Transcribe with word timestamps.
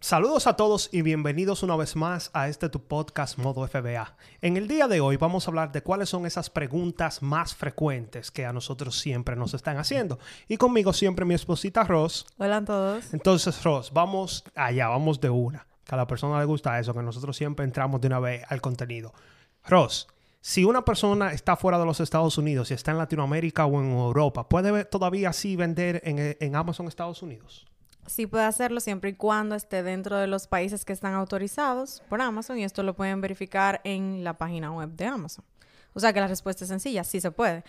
Saludos 0.00 0.46
a 0.46 0.54
todos 0.54 0.88
y 0.92 1.02
bienvenidos 1.02 1.64
una 1.64 1.74
vez 1.74 1.96
más 1.96 2.30
a 2.32 2.48
este 2.48 2.68
tu 2.68 2.80
podcast 2.80 3.36
Modo 3.36 3.66
FBA. 3.66 4.16
En 4.40 4.56
el 4.56 4.68
día 4.68 4.86
de 4.86 5.00
hoy 5.00 5.16
vamos 5.16 5.46
a 5.46 5.50
hablar 5.50 5.72
de 5.72 5.82
cuáles 5.82 6.08
son 6.08 6.24
esas 6.24 6.50
preguntas 6.50 7.20
más 7.20 7.56
frecuentes 7.56 8.30
que 8.30 8.46
a 8.46 8.52
nosotros 8.52 8.96
siempre 8.96 9.34
nos 9.34 9.54
están 9.54 9.76
haciendo. 9.76 10.20
Y 10.46 10.56
conmigo 10.56 10.92
siempre 10.92 11.24
mi 11.24 11.34
esposita 11.34 11.82
Ross. 11.82 12.26
Hola 12.38 12.58
a 12.58 12.64
todos. 12.64 13.12
Entonces 13.12 13.62
Ross, 13.64 13.92
vamos 13.92 14.44
allá, 14.54 14.86
vamos 14.86 15.20
de 15.20 15.30
una. 15.30 15.66
Que 15.84 15.96
a 15.96 15.98
la 15.98 16.06
persona 16.06 16.38
le 16.38 16.44
gusta 16.44 16.78
eso, 16.78 16.94
que 16.94 17.02
nosotros 17.02 17.36
siempre 17.36 17.64
entramos 17.64 18.00
de 18.00 18.06
una 18.06 18.20
vez 18.20 18.44
al 18.48 18.60
contenido. 18.60 19.12
Ross, 19.66 20.06
si 20.40 20.64
una 20.64 20.84
persona 20.84 21.32
está 21.32 21.56
fuera 21.56 21.76
de 21.76 21.84
los 21.84 21.98
Estados 21.98 22.38
Unidos 22.38 22.70
y 22.70 22.74
está 22.74 22.92
en 22.92 22.98
Latinoamérica 22.98 23.66
o 23.66 23.80
en 23.80 23.90
Europa, 23.90 24.48
¿puede 24.48 24.84
todavía 24.84 25.30
así 25.30 25.56
vender 25.56 26.00
en, 26.04 26.36
en 26.38 26.54
Amazon 26.54 26.86
Estados 26.86 27.20
Unidos? 27.20 27.67
Sí 28.08 28.26
puede 28.26 28.44
hacerlo 28.44 28.80
siempre 28.80 29.10
y 29.10 29.14
cuando 29.14 29.54
esté 29.54 29.82
dentro 29.82 30.16
de 30.16 30.26
los 30.26 30.46
países 30.46 30.84
que 30.84 30.92
están 30.92 31.14
autorizados 31.14 32.02
por 32.08 32.20
Amazon 32.20 32.58
y 32.58 32.64
esto 32.64 32.82
lo 32.82 32.94
pueden 32.94 33.20
verificar 33.20 33.80
en 33.84 34.24
la 34.24 34.38
página 34.38 34.72
web 34.72 34.90
de 34.90 35.06
Amazon. 35.06 35.44
O 35.94 36.00
sea 36.00 36.12
que 36.12 36.20
la 36.20 36.26
respuesta 36.26 36.64
es 36.64 36.68
sencilla, 36.68 37.04
sí 37.04 37.20
se 37.20 37.30
puede. 37.30 37.64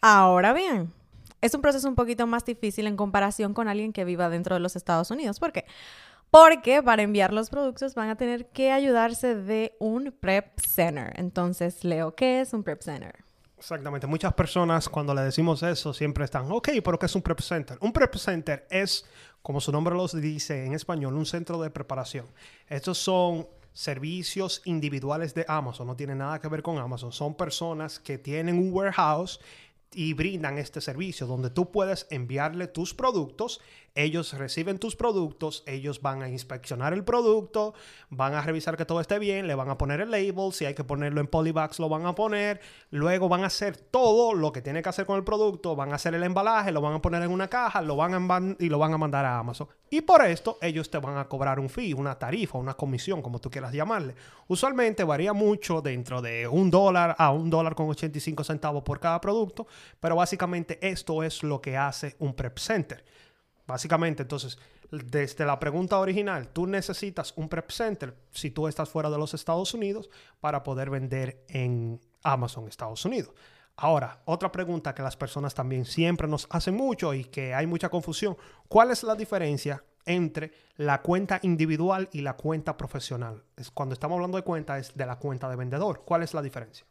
Ahora 0.00 0.52
bien, 0.52 0.92
es 1.40 1.54
un 1.54 1.60
proceso 1.60 1.88
un 1.88 1.94
poquito 1.94 2.26
más 2.26 2.44
difícil 2.44 2.86
en 2.86 2.96
comparación 2.96 3.54
con 3.54 3.68
alguien 3.68 3.92
que 3.92 4.04
viva 4.04 4.28
dentro 4.28 4.54
de 4.54 4.60
los 4.60 4.76
Estados 4.76 5.10
Unidos. 5.10 5.38
¿Por 5.38 5.52
qué? 5.52 5.66
Porque 6.30 6.82
para 6.82 7.02
enviar 7.02 7.32
los 7.32 7.50
productos 7.50 7.94
van 7.94 8.08
a 8.08 8.16
tener 8.16 8.46
que 8.46 8.72
ayudarse 8.72 9.34
de 9.34 9.76
un 9.78 10.14
prep 10.18 10.58
center. 10.58 11.12
Entonces, 11.16 11.84
Leo, 11.84 12.14
¿qué 12.14 12.40
es 12.40 12.54
un 12.54 12.62
prep 12.62 12.80
center? 12.80 13.24
Exactamente. 13.58 14.06
Muchas 14.06 14.32
personas 14.34 14.88
cuando 14.88 15.14
le 15.14 15.22
decimos 15.22 15.62
eso 15.62 15.92
siempre 15.92 16.24
están, 16.24 16.50
ok, 16.50 16.70
pero 16.82 16.98
¿qué 16.98 17.06
es 17.06 17.14
un 17.14 17.22
prep 17.22 17.38
center? 17.40 17.78
Un 17.80 17.92
prep 17.92 18.14
center 18.16 18.66
es, 18.70 19.04
como 19.42 19.60
su 19.60 19.72
nombre 19.72 19.94
lo 19.94 20.06
dice 20.06 20.64
en 20.64 20.74
español, 20.74 21.14
un 21.14 21.26
centro 21.26 21.60
de 21.60 21.70
preparación. 21.70 22.26
Estos 22.68 22.98
son 22.98 23.46
servicios 23.72 24.62
individuales 24.64 25.34
de 25.34 25.44
Amazon, 25.48 25.86
no 25.86 25.96
tiene 25.96 26.14
nada 26.14 26.40
que 26.40 26.48
ver 26.48 26.62
con 26.62 26.78
Amazon. 26.78 27.12
Son 27.12 27.34
personas 27.34 27.98
que 27.98 28.18
tienen 28.18 28.58
un 28.58 28.72
warehouse 28.72 29.40
y 29.94 30.14
brindan 30.14 30.58
este 30.58 30.80
servicio 30.80 31.26
donde 31.26 31.50
tú 31.50 31.70
puedes 31.70 32.06
enviarle 32.10 32.66
tus 32.66 32.94
productos, 32.94 33.60
ellos 33.94 34.32
reciben 34.32 34.78
tus 34.78 34.96
productos, 34.96 35.62
ellos 35.66 36.00
van 36.00 36.22
a 36.22 36.28
inspeccionar 36.28 36.94
el 36.94 37.04
producto, 37.04 37.74
van 38.08 38.34
a 38.34 38.40
revisar 38.40 38.76
que 38.76 38.86
todo 38.86 39.00
esté 39.00 39.18
bien, 39.18 39.46
le 39.46 39.54
van 39.54 39.68
a 39.68 39.76
poner 39.76 40.00
el 40.00 40.10
label, 40.10 40.52
si 40.52 40.64
hay 40.64 40.74
que 40.74 40.82
ponerlo 40.84 41.20
en 41.20 41.26
polybags 41.26 41.78
lo 41.78 41.90
van 41.90 42.06
a 42.06 42.14
poner, 42.14 42.60
luego 42.90 43.28
van 43.28 43.44
a 43.44 43.48
hacer 43.48 43.76
todo 43.76 44.32
lo 44.32 44.50
que 44.50 44.62
tiene 44.62 44.82
que 44.82 44.88
hacer 44.88 45.04
con 45.04 45.16
el 45.18 45.24
producto, 45.24 45.76
van 45.76 45.92
a 45.92 45.96
hacer 45.96 46.14
el 46.14 46.22
embalaje, 46.22 46.72
lo 46.72 46.80
van 46.80 46.94
a 46.94 47.02
poner 47.02 47.22
en 47.22 47.30
una 47.30 47.48
caja, 47.48 47.82
lo 47.82 47.96
van 47.96 48.14
a 48.14 48.22
y 48.58 48.68
lo 48.68 48.78
van 48.78 48.94
a 48.94 48.98
mandar 48.98 49.26
a 49.26 49.38
Amazon. 49.38 49.68
Y 49.90 50.00
por 50.00 50.24
esto 50.24 50.56
ellos 50.62 50.88
te 50.90 50.96
van 50.96 51.18
a 51.18 51.28
cobrar 51.28 51.60
un 51.60 51.68
fee, 51.68 51.92
una 51.92 52.18
tarifa, 52.18 52.56
una 52.56 52.72
comisión, 52.74 53.20
como 53.20 53.40
tú 53.40 53.50
quieras 53.50 53.74
llamarle. 53.74 54.14
Usualmente 54.48 55.04
varía 55.04 55.34
mucho 55.34 55.82
dentro 55.82 56.22
de 56.22 56.48
un 56.48 56.70
dólar 56.70 57.14
a 57.18 57.30
un 57.30 57.50
dólar 57.50 57.74
con 57.74 57.90
85 57.90 58.42
centavos 58.42 58.82
por 58.82 59.00
cada 59.00 59.20
producto, 59.20 59.66
pero 60.00 60.16
básicamente 60.16 60.78
esto 60.86 61.22
es 61.22 61.42
lo 61.42 61.60
que 61.60 61.76
hace 61.76 62.16
un 62.18 62.34
prep 62.34 62.58
center. 62.58 63.04
Básicamente, 63.66 64.22
entonces, 64.22 64.58
desde 64.90 65.46
la 65.46 65.58
pregunta 65.58 65.98
original, 65.98 66.48
tú 66.48 66.66
necesitas 66.66 67.32
un 67.36 67.48
prep 67.48 67.70
center 67.70 68.14
si 68.30 68.50
tú 68.50 68.68
estás 68.68 68.88
fuera 68.88 69.08
de 69.08 69.18
los 69.18 69.32
Estados 69.32 69.72
Unidos 69.72 70.10
para 70.40 70.62
poder 70.62 70.90
vender 70.90 71.44
en 71.48 72.00
Amazon 72.22 72.68
Estados 72.68 73.04
Unidos. 73.04 73.32
Ahora, 73.76 74.20
otra 74.26 74.52
pregunta 74.52 74.94
que 74.94 75.02
las 75.02 75.16
personas 75.16 75.54
también 75.54 75.84
siempre 75.84 76.28
nos 76.28 76.46
hacen 76.50 76.74
mucho 76.74 77.14
y 77.14 77.24
que 77.24 77.54
hay 77.54 77.66
mucha 77.66 77.88
confusión, 77.88 78.36
¿cuál 78.68 78.90
es 78.90 79.02
la 79.02 79.14
diferencia 79.14 79.82
entre 80.04 80.52
la 80.76 81.00
cuenta 81.00 81.38
individual 81.42 82.08
y 82.12 82.20
la 82.20 82.34
cuenta 82.34 82.76
profesional? 82.76 83.42
Es, 83.56 83.70
cuando 83.70 83.94
estamos 83.94 84.16
hablando 84.16 84.36
de 84.36 84.44
cuenta 84.44 84.78
es 84.78 84.94
de 84.94 85.06
la 85.06 85.16
cuenta 85.18 85.48
de 85.48 85.56
vendedor. 85.56 86.02
¿Cuál 86.04 86.22
es 86.22 86.34
la 86.34 86.42
diferencia? 86.42 86.86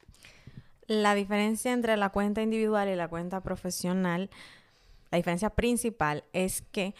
La 0.87 1.15
diferencia 1.15 1.71
entre 1.71 1.97
la 1.97 2.09
cuenta 2.09 2.41
individual 2.41 2.89
y 2.89 2.95
la 2.95 3.07
cuenta 3.07 3.41
profesional, 3.41 4.29
la 5.11 5.17
diferencia 5.17 5.49
principal 5.49 6.23
es 6.33 6.61
que 6.61 6.95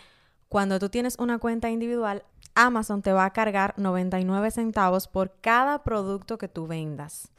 cuando 0.50 0.80
tú 0.80 0.90
tienes 0.90 1.18
una 1.18 1.40
cuenta 1.40 1.70
individual, 1.70 2.24
Amazon 2.56 3.02
te 3.02 3.14
va 3.14 3.26
a 3.26 3.34
cargar 3.34 3.74
99 3.78 4.52
centavos 4.52 5.08
por 5.08 5.34
cada 5.40 5.84
producto 5.84 6.38
que 6.38 6.48
tú 6.48 6.68
vendas. 6.68 7.32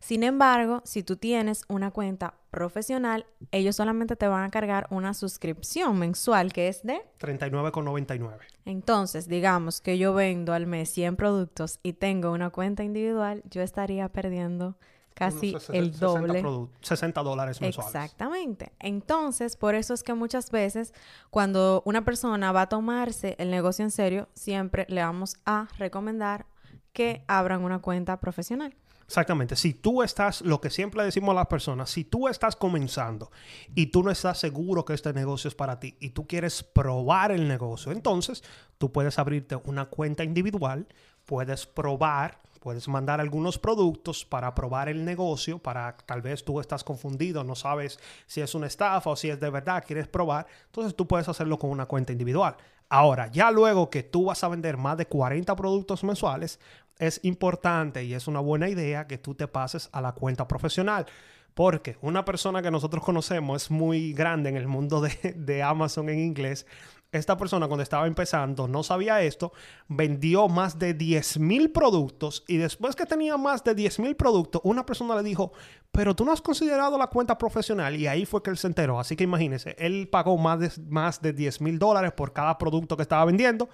Sin 0.00 0.22
embargo, 0.22 0.82
si 0.84 1.02
tú 1.02 1.16
tienes 1.16 1.64
una 1.68 1.90
cuenta 1.90 2.34
profesional, 2.50 3.26
ellos 3.50 3.76
solamente 3.76 4.16
te 4.16 4.28
van 4.28 4.44
a 4.44 4.50
cargar 4.50 4.86
una 4.90 5.12
suscripción 5.12 5.98
mensual 5.98 6.52
que 6.52 6.68
es 6.68 6.82
de 6.84 7.00
39,99. 7.18 8.38
Entonces, 8.64 9.28
digamos 9.28 9.80
que 9.80 9.98
yo 9.98 10.14
vendo 10.14 10.52
al 10.52 10.66
mes 10.66 10.90
100 10.90 11.16
productos 11.16 11.80
y 11.82 11.94
tengo 11.94 12.32
una 12.32 12.50
cuenta 12.50 12.84
individual, 12.84 13.42
yo 13.50 13.62
estaría 13.62 14.08
perdiendo 14.08 14.76
casi 15.18 15.56
el 15.72 15.98
doble. 15.98 16.44
60 16.80 17.22
dólares 17.22 17.60
mensuales. 17.60 17.92
Exactamente. 17.92 18.72
Entonces, 18.78 19.56
por 19.56 19.74
eso 19.74 19.92
es 19.92 20.04
que 20.04 20.14
muchas 20.14 20.52
veces 20.52 20.94
cuando 21.30 21.82
una 21.84 22.04
persona 22.04 22.52
va 22.52 22.62
a 22.62 22.68
tomarse 22.68 23.34
el 23.38 23.50
negocio 23.50 23.84
en 23.84 23.90
serio, 23.90 24.28
siempre 24.34 24.86
le 24.88 25.02
vamos 25.02 25.36
a 25.44 25.66
recomendar 25.76 26.46
que 26.92 27.24
abran 27.26 27.64
una 27.64 27.80
cuenta 27.80 28.20
profesional. 28.20 28.76
Exactamente. 29.06 29.56
Si 29.56 29.74
tú 29.74 30.02
estás, 30.02 30.42
lo 30.42 30.60
que 30.60 30.70
siempre 30.70 31.02
decimos 31.02 31.30
a 31.30 31.34
las 31.34 31.46
personas, 31.46 31.90
si 31.90 32.04
tú 32.04 32.28
estás 32.28 32.54
comenzando 32.54 33.32
y 33.74 33.86
tú 33.86 34.02
no 34.02 34.10
estás 34.10 34.38
seguro 34.38 34.84
que 34.84 34.92
este 34.92 35.12
negocio 35.12 35.48
es 35.48 35.54
para 35.54 35.80
ti 35.80 35.96
y 35.98 36.10
tú 36.10 36.26
quieres 36.26 36.62
probar 36.62 37.32
el 37.32 37.48
negocio, 37.48 37.90
entonces 37.90 38.44
tú 38.76 38.92
puedes 38.92 39.18
abrirte 39.18 39.56
una 39.64 39.86
cuenta 39.86 40.24
individual, 40.24 40.86
puedes 41.24 41.66
probar 41.66 42.42
Puedes 42.60 42.88
mandar 42.88 43.20
algunos 43.20 43.58
productos 43.58 44.24
para 44.24 44.54
probar 44.54 44.88
el 44.88 45.04
negocio, 45.04 45.58
para 45.58 45.96
tal 45.96 46.22
vez 46.22 46.44
tú 46.44 46.60
estás 46.60 46.82
confundido, 46.82 47.44
no 47.44 47.54
sabes 47.54 47.98
si 48.26 48.40
es 48.40 48.54
una 48.54 48.66
estafa 48.66 49.10
o 49.10 49.16
si 49.16 49.30
es 49.30 49.38
de 49.38 49.50
verdad, 49.50 49.84
quieres 49.86 50.08
probar. 50.08 50.46
Entonces 50.66 50.94
tú 50.96 51.06
puedes 51.06 51.28
hacerlo 51.28 51.58
con 51.58 51.70
una 51.70 51.86
cuenta 51.86 52.12
individual. 52.12 52.56
Ahora, 52.88 53.30
ya 53.30 53.50
luego 53.50 53.90
que 53.90 54.02
tú 54.02 54.26
vas 54.26 54.42
a 54.42 54.48
vender 54.48 54.76
más 54.76 54.96
de 54.96 55.06
40 55.06 55.54
productos 55.54 56.02
mensuales, 56.04 56.58
es 56.98 57.20
importante 57.22 58.02
y 58.04 58.14
es 58.14 58.26
una 58.26 58.40
buena 58.40 58.68
idea 58.68 59.06
que 59.06 59.18
tú 59.18 59.34
te 59.34 59.46
pases 59.46 59.88
a 59.92 60.00
la 60.00 60.12
cuenta 60.12 60.48
profesional. 60.48 61.06
Porque 61.54 61.96
una 62.02 62.24
persona 62.24 62.62
que 62.62 62.70
nosotros 62.70 63.04
conocemos 63.04 63.64
es 63.64 63.70
muy 63.70 64.12
grande 64.12 64.48
en 64.48 64.56
el 64.56 64.68
mundo 64.68 65.00
de, 65.00 65.34
de 65.36 65.62
Amazon 65.62 66.08
en 66.08 66.20
inglés 66.20 66.66
esta 67.10 67.36
persona 67.36 67.66
cuando 67.66 67.82
estaba 67.82 68.06
empezando 68.06 68.68
no 68.68 68.82
sabía 68.82 69.22
esto, 69.22 69.52
vendió 69.88 70.48
más 70.48 70.78
de 70.78 70.94
10 70.94 71.38
mil 71.38 71.70
productos 71.70 72.44
y 72.46 72.58
después 72.58 72.96
que 72.96 73.06
tenía 73.06 73.36
más 73.36 73.64
de 73.64 73.74
10 73.74 74.00
mil 74.00 74.16
productos, 74.16 74.60
una 74.64 74.84
persona 74.84 75.16
le 75.16 75.22
dijo, 75.22 75.52
pero 75.90 76.14
tú 76.14 76.24
no 76.24 76.32
has 76.32 76.42
considerado 76.42 76.98
la 76.98 77.06
cuenta 77.06 77.38
profesional 77.38 77.96
y 77.96 78.06
ahí 78.06 78.26
fue 78.26 78.42
que 78.42 78.50
él 78.50 78.58
se 78.58 78.66
enteró. 78.66 79.00
Así 79.00 79.16
que 79.16 79.24
imagínense, 79.24 79.74
él 79.78 80.08
pagó 80.08 80.36
más 80.36 80.60
de, 80.60 80.70
más 80.88 81.22
de 81.22 81.32
10 81.32 81.60
mil 81.62 81.78
dólares 81.78 82.12
por 82.12 82.32
cada 82.32 82.58
producto 82.58 82.96
que 82.96 83.02
estaba 83.02 83.24
vendiendo 83.24 83.68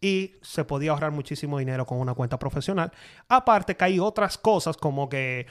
y 0.00 0.34
se 0.42 0.64
podía 0.64 0.90
ahorrar 0.90 1.12
muchísimo 1.12 1.58
dinero 1.58 1.86
con 1.86 1.98
una 1.98 2.14
cuenta 2.14 2.38
profesional. 2.38 2.92
Aparte 3.28 3.76
que 3.76 3.84
hay 3.84 3.98
otras 3.98 4.36
cosas 4.36 4.76
como 4.76 5.08
que 5.08 5.46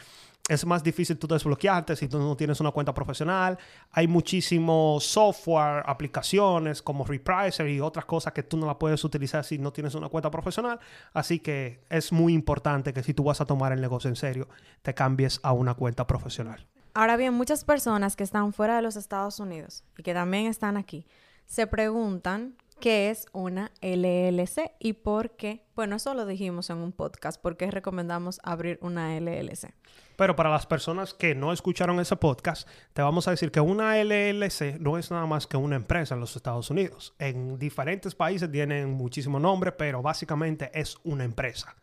es 0.49 0.65
más 0.65 0.83
difícil 0.83 1.17
tú 1.17 1.25
desbloquearte 1.25 1.95
si 1.95 2.09
tú 2.09 2.19
no 2.19 2.35
tienes 2.35 2.59
una 2.59 2.71
cuenta 2.71 2.93
profesional. 2.93 3.57
Hay 3.91 4.07
muchísimo 4.07 4.97
software, 4.99 5.83
aplicaciones 5.85 6.81
como 6.81 7.05
Repricer 7.05 7.69
y 7.69 7.79
otras 7.79 8.03
cosas 8.03 8.33
que 8.33 8.43
tú 8.43 8.57
no 8.57 8.65
las 8.65 8.75
puedes 8.75 9.01
utilizar 9.05 9.45
si 9.45 9.57
no 9.57 9.71
tienes 9.71 9.95
una 9.95 10.09
cuenta 10.09 10.29
profesional. 10.29 10.79
Así 11.13 11.39
que 11.39 11.85
es 11.89 12.11
muy 12.11 12.33
importante 12.33 12.93
que 12.93 13.03
si 13.03 13.13
tú 13.13 13.23
vas 13.23 13.39
a 13.39 13.45
tomar 13.45 13.71
el 13.71 13.79
negocio 13.79 14.09
en 14.09 14.17
serio, 14.17 14.49
te 14.81 14.93
cambies 14.93 15.39
a 15.43 15.53
una 15.53 15.75
cuenta 15.75 16.05
profesional. 16.05 16.67
Ahora 16.93 17.15
bien, 17.15 17.33
muchas 17.33 17.63
personas 17.63 18.17
que 18.17 18.23
están 18.23 18.51
fuera 18.51 18.75
de 18.75 18.81
los 18.81 18.97
Estados 18.97 19.39
Unidos 19.39 19.85
y 19.97 20.03
que 20.03 20.13
también 20.13 20.47
están 20.47 20.75
aquí, 20.75 21.07
se 21.45 21.67
preguntan 21.67 22.55
qué 22.79 23.09
es 23.09 23.25
una 23.31 23.71
LLC 23.81 24.71
y 24.79 24.93
por 24.93 25.35
qué. 25.35 25.65
Bueno, 25.75 25.95
eso 25.95 26.13
lo 26.13 26.25
dijimos 26.25 26.69
en 26.69 26.77
un 26.77 26.91
podcast, 26.91 27.41
por 27.41 27.57
qué 27.57 27.71
recomendamos 27.71 28.39
abrir 28.43 28.79
una 28.81 29.19
LLC. 29.19 29.73
Pero 30.15 30.35
para 30.35 30.49
las 30.49 30.65
personas 30.65 31.13
que 31.13 31.33
no 31.33 31.51
escucharon 31.51 31.99
ese 31.99 32.15
podcast, 32.15 32.67
te 32.93 33.01
vamos 33.01 33.27
a 33.27 33.31
decir 33.31 33.51
que 33.51 33.59
una 33.59 33.97
LLC 34.03 34.79
no 34.79 34.97
es 34.97 35.09
nada 35.09 35.25
más 35.25 35.47
que 35.47 35.57
una 35.57 35.75
empresa 35.75 36.13
en 36.13 36.19
los 36.19 36.35
Estados 36.35 36.69
Unidos. 36.69 37.15
En 37.17 37.57
diferentes 37.57 38.13
países 38.13 38.51
tienen 38.51 38.91
muchísimo 38.91 39.39
nombre, 39.39 39.71
pero 39.71 40.01
básicamente 40.01 40.69
es 40.73 40.97
una 41.03 41.23
empresa 41.23 41.75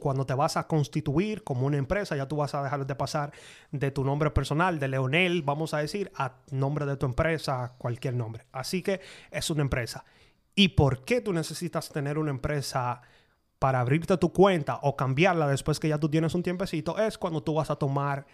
cuando 0.00 0.26
te 0.26 0.34
vas 0.34 0.56
a 0.56 0.66
constituir 0.66 1.44
como 1.44 1.66
una 1.66 1.76
empresa, 1.76 2.16
ya 2.16 2.26
tú 2.26 2.36
vas 2.36 2.54
a 2.54 2.62
dejar 2.62 2.86
de 2.86 2.94
pasar 2.94 3.32
de 3.70 3.90
tu 3.90 4.04
nombre 4.04 4.30
personal, 4.30 4.78
de 4.78 4.88
Leonel, 4.88 5.42
vamos 5.42 5.74
a 5.74 5.78
decir, 5.78 6.10
a 6.16 6.34
nombre 6.50 6.86
de 6.86 6.96
tu 6.96 7.06
empresa, 7.06 7.74
cualquier 7.78 8.14
nombre. 8.14 8.46
Así 8.52 8.82
que 8.82 9.00
es 9.30 9.50
una 9.50 9.62
empresa. 9.62 10.04
¿Y 10.54 10.68
por 10.68 11.04
qué 11.04 11.20
tú 11.20 11.32
necesitas 11.32 11.88
tener 11.90 12.18
una 12.18 12.30
empresa 12.30 13.02
para 13.58 13.80
abrirte 13.80 14.16
tu 14.16 14.32
cuenta 14.32 14.80
o 14.82 14.96
cambiarla 14.96 15.46
después 15.46 15.78
que 15.78 15.88
ya 15.88 15.98
tú 15.98 16.08
tienes 16.08 16.34
un 16.34 16.42
tiempecito? 16.42 16.98
Es 16.98 17.16
cuando 17.16 17.42
tú 17.42 17.54
vas 17.54 17.70
a 17.70 17.76
tomar 17.76 18.26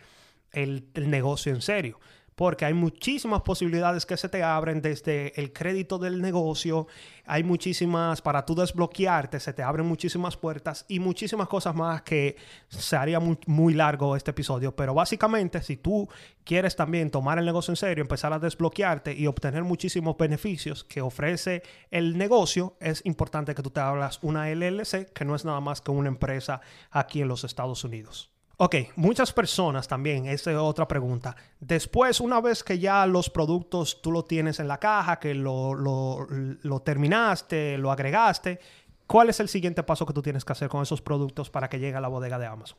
el, 0.50 0.88
el 0.94 1.10
negocio 1.10 1.52
en 1.52 1.60
serio 1.60 1.98
porque 2.34 2.64
hay 2.64 2.74
muchísimas 2.74 3.42
posibilidades 3.42 4.06
que 4.06 4.16
se 4.16 4.28
te 4.28 4.42
abren 4.42 4.82
desde 4.82 5.38
el 5.40 5.52
crédito 5.52 5.98
del 5.98 6.20
negocio, 6.20 6.86
hay 7.26 7.42
muchísimas, 7.42 8.20
para 8.20 8.44
tú 8.44 8.54
desbloquearte, 8.54 9.40
se 9.40 9.52
te 9.52 9.62
abren 9.62 9.86
muchísimas 9.86 10.36
puertas 10.36 10.84
y 10.88 10.98
muchísimas 10.98 11.48
cosas 11.48 11.74
más 11.74 12.02
que 12.02 12.36
se 12.68 12.96
haría 12.96 13.20
muy, 13.20 13.74
largo 13.74 14.16
este 14.16 14.32
episodio, 14.32 14.74
pero 14.74 14.94
básicamente 14.94 15.62
si 15.62 15.76
tú 15.76 16.08
quieres 16.44 16.76
también 16.76 17.10
tomar 17.10 17.38
el 17.38 17.46
negocio 17.46 17.72
en 17.72 17.76
serio, 17.76 18.02
empezar 18.02 18.32
a 18.32 18.38
desbloquearte 18.38 19.14
y 19.14 19.26
obtener 19.26 19.62
muchísimos 19.64 20.16
beneficios 20.16 20.84
que 20.84 21.00
ofrece 21.00 21.62
el 21.90 22.18
negocio, 22.18 22.76
es 22.80 23.04
importante 23.06 23.54
que 23.54 23.62
tú 23.62 23.70
te 23.70 23.80
hablas 23.80 24.18
una 24.22 24.50
LLC, 24.50 25.12
que 25.12 25.24
no 25.24 25.34
es 25.34 25.44
nada 25.44 25.60
más 25.60 25.80
que 25.80 25.90
una 25.90 26.08
empresa 26.08 26.60
aquí 26.90 27.22
en 27.22 27.28
los 27.28 27.44
Estados 27.44 27.84
Unidos. 27.84 28.33
Ok, 28.56 28.76
muchas 28.94 29.32
personas 29.32 29.88
también, 29.88 30.26
esa 30.26 30.52
es 30.52 30.56
otra 30.56 30.86
pregunta. 30.86 31.34
Después, 31.58 32.20
una 32.20 32.40
vez 32.40 32.62
que 32.62 32.78
ya 32.78 33.04
los 33.06 33.28
productos 33.28 34.00
tú 34.00 34.12
lo 34.12 34.24
tienes 34.24 34.60
en 34.60 34.68
la 34.68 34.78
caja, 34.78 35.18
que 35.18 35.34
lo, 35.34 35.74
lo, 35.74 36.80
terminaste, 36.80 37.76
lo 37.78 37.90
agregaste, 37.90 38.60
¿cuál 39.08 39.28
es 39.30 39.40
el 39.40 39.48
siguiente 39.48 39.82
paso 39.82 40.06
que 40.06 40.12
tú 40.12 40.22
tienes 40.22 40.44
que 40.44 40.52
hacer 40.52 40.68
con 40.68 40.82
esos 40.82 41.02
productos 41.02 41.50
para 41.50 41.68
que 41.68 41.80
llegue 41.80 41.96
a 41.96 42.00
la 42.00 42.08
bodega 42.08 42.38
de 42.38 42.46
Amazon? 42.46 42.78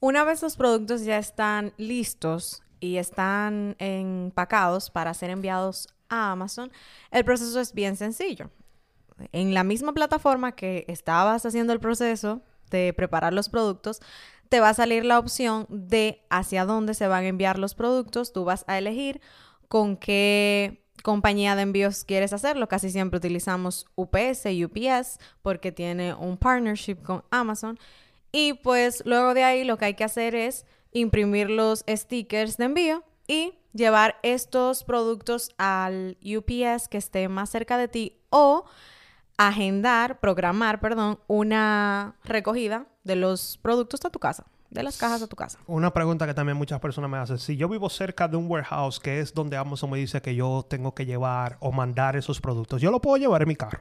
Una 0.00 0.24
vez 0.24 0.42
los 0.42 0.56
productos 0.56 1.04
ya 1.04 1.16
están 1.16 1.72
listos 1.78 2.62
y 2.78 2.98
están 2.98 3.76
empacados 3.78 4.90
para 4.90 5.14
ser 5.14 5.30
enviados 5.30 5.88
a 6.10 6.32
Amazon, 6.32 6.70
el 7.10 7.24
proceso 7.24 7.58
es 7.60 7.72
bien 7.72 7.96
sencillo. 7.96 8.50
En 9.32 9.54
la 9.54 9.64
misma 9.64 9.92
plataforma 9.94 10.52
que 10.52 10.84
estabas 10.86 11.44
haciendo 11.46 11.72
el 11.72 11.80
proceso 11.80 12.42
de 12.70 12.92
preparar 12.92 13.32
los 13.32 13.48
productos, 13.48 14.00
te 14.48 14.60
va 14.60 14.70
a 14.70 14.74
salir 14.74 15.04
la 15.04 15.18
opción 15.18 15.66
de 15.68 16.24
hacia 16.30 16.64
dónde 16.64 16.94
se 16.94 17.08
van 17.08 17.24
a 17.24 17.28
enviar 17.28 17.58
los 17.58 17.74
productos. 17.74 18.32
Tú 18.32 18.44
vas 18.44 18.64
a 18.66 18.78
elegir 18.78 19.20
con 19.68 19.96
qué 19.96 20.84
compañía 21.02 21.56
de 21.56 21.62
envíos 21.62 22.04
quieres 22.04 22.32
hacerlo. 22.32 22.68
Casi 22.68 22.90
siempre 22.90 23.18
utilizamos 23.18 23.86
UPS, 23.94 24.46
UPS, 24.46 25.18
porque 25.42 25.72
tiene 25.72 26.14
un 26.14 26.36
partnership 26.36 26.96
con 27.02 27.24
Amazon. 27.30 27.78
Y 28.32 28.54
pues 28.54 29.02
luego 29.06 29.34
de 29.34 29.44
ahí 29.44 29.64
lo 29.64 29.78
que 29.78 29.86
hay 29.86 29.94
que 29.94 30.04
hacer 30.04 30.34
es 30.34 30.66
imprimir 30.92 31.50
los 31.50 31.84
stickers 31.88 32.56
de 32.56 32.64
envío 32.64 33.04
y 33.26 33.54
llevar 33.72 34.16
estos 34.22 34.84
productos 34.84 35.50
al 35.58 36.16
UPS 36.22 36.88
que 36.88 36.98
esté 36.98 37.28
más 37.28 37.50
cerca 37.50 37.78
de 37.78 37.88
ti 37.88 38.20
o 38.30 38.64
agendar, 39.38 40.18
programar, 40.18 40.80
perdón, 40.80 41.20
una 41.28 42.16
recogida 42.24 42.86
de 43.04 43.16
los 43.16 43.56
productos 43.62 44.04
a 44.04 44.10
tu 44.10 44.18
casa, 44.18 44.44
de 44.68 44.82
las 44.82 44.98
cajas 44.98 45.22
a 45.22 45.28
tu 45.28 45.36
casa. 45.36 45.58
Una 45.66 45.92
pregunta 45.94 46.26
que 46.26 46.34
también 46.34 46.58
muchas 46.58 46.80
personas 46.80 47.08
me 47.08 47.16
hacen. 47.16 47.38
Si 47.38 47.56
yo 47.56 47.68
vivo 47.68 47.88
cerca 47.88 48.28
de 48.28 48.36
un 48.36 48.50
warehouse, 48.50 48.98
que 48.98 49.20
es 49.20 49.32
donde 49.32 49.56
Amazon 49.56 49.90
me 49.90 49.98
dice 49.98 50.20
que 50.20 50.34
yo 50.34 50.66
tengo 50.68 50.94
que 50.94 51.06
llevar 51.06 51.56
o 51.60 51.72
mandar 51.72 52.16
esos 52.16 52.40
productos, 52.40 52.82
¿yo 52.82 52.90
lo 52.90 53.00
puedo 53.00 53.16
llevar 53.16 53.42
en 53.42 53.48
mi 53.48 53.56
carro? 53.56 53.80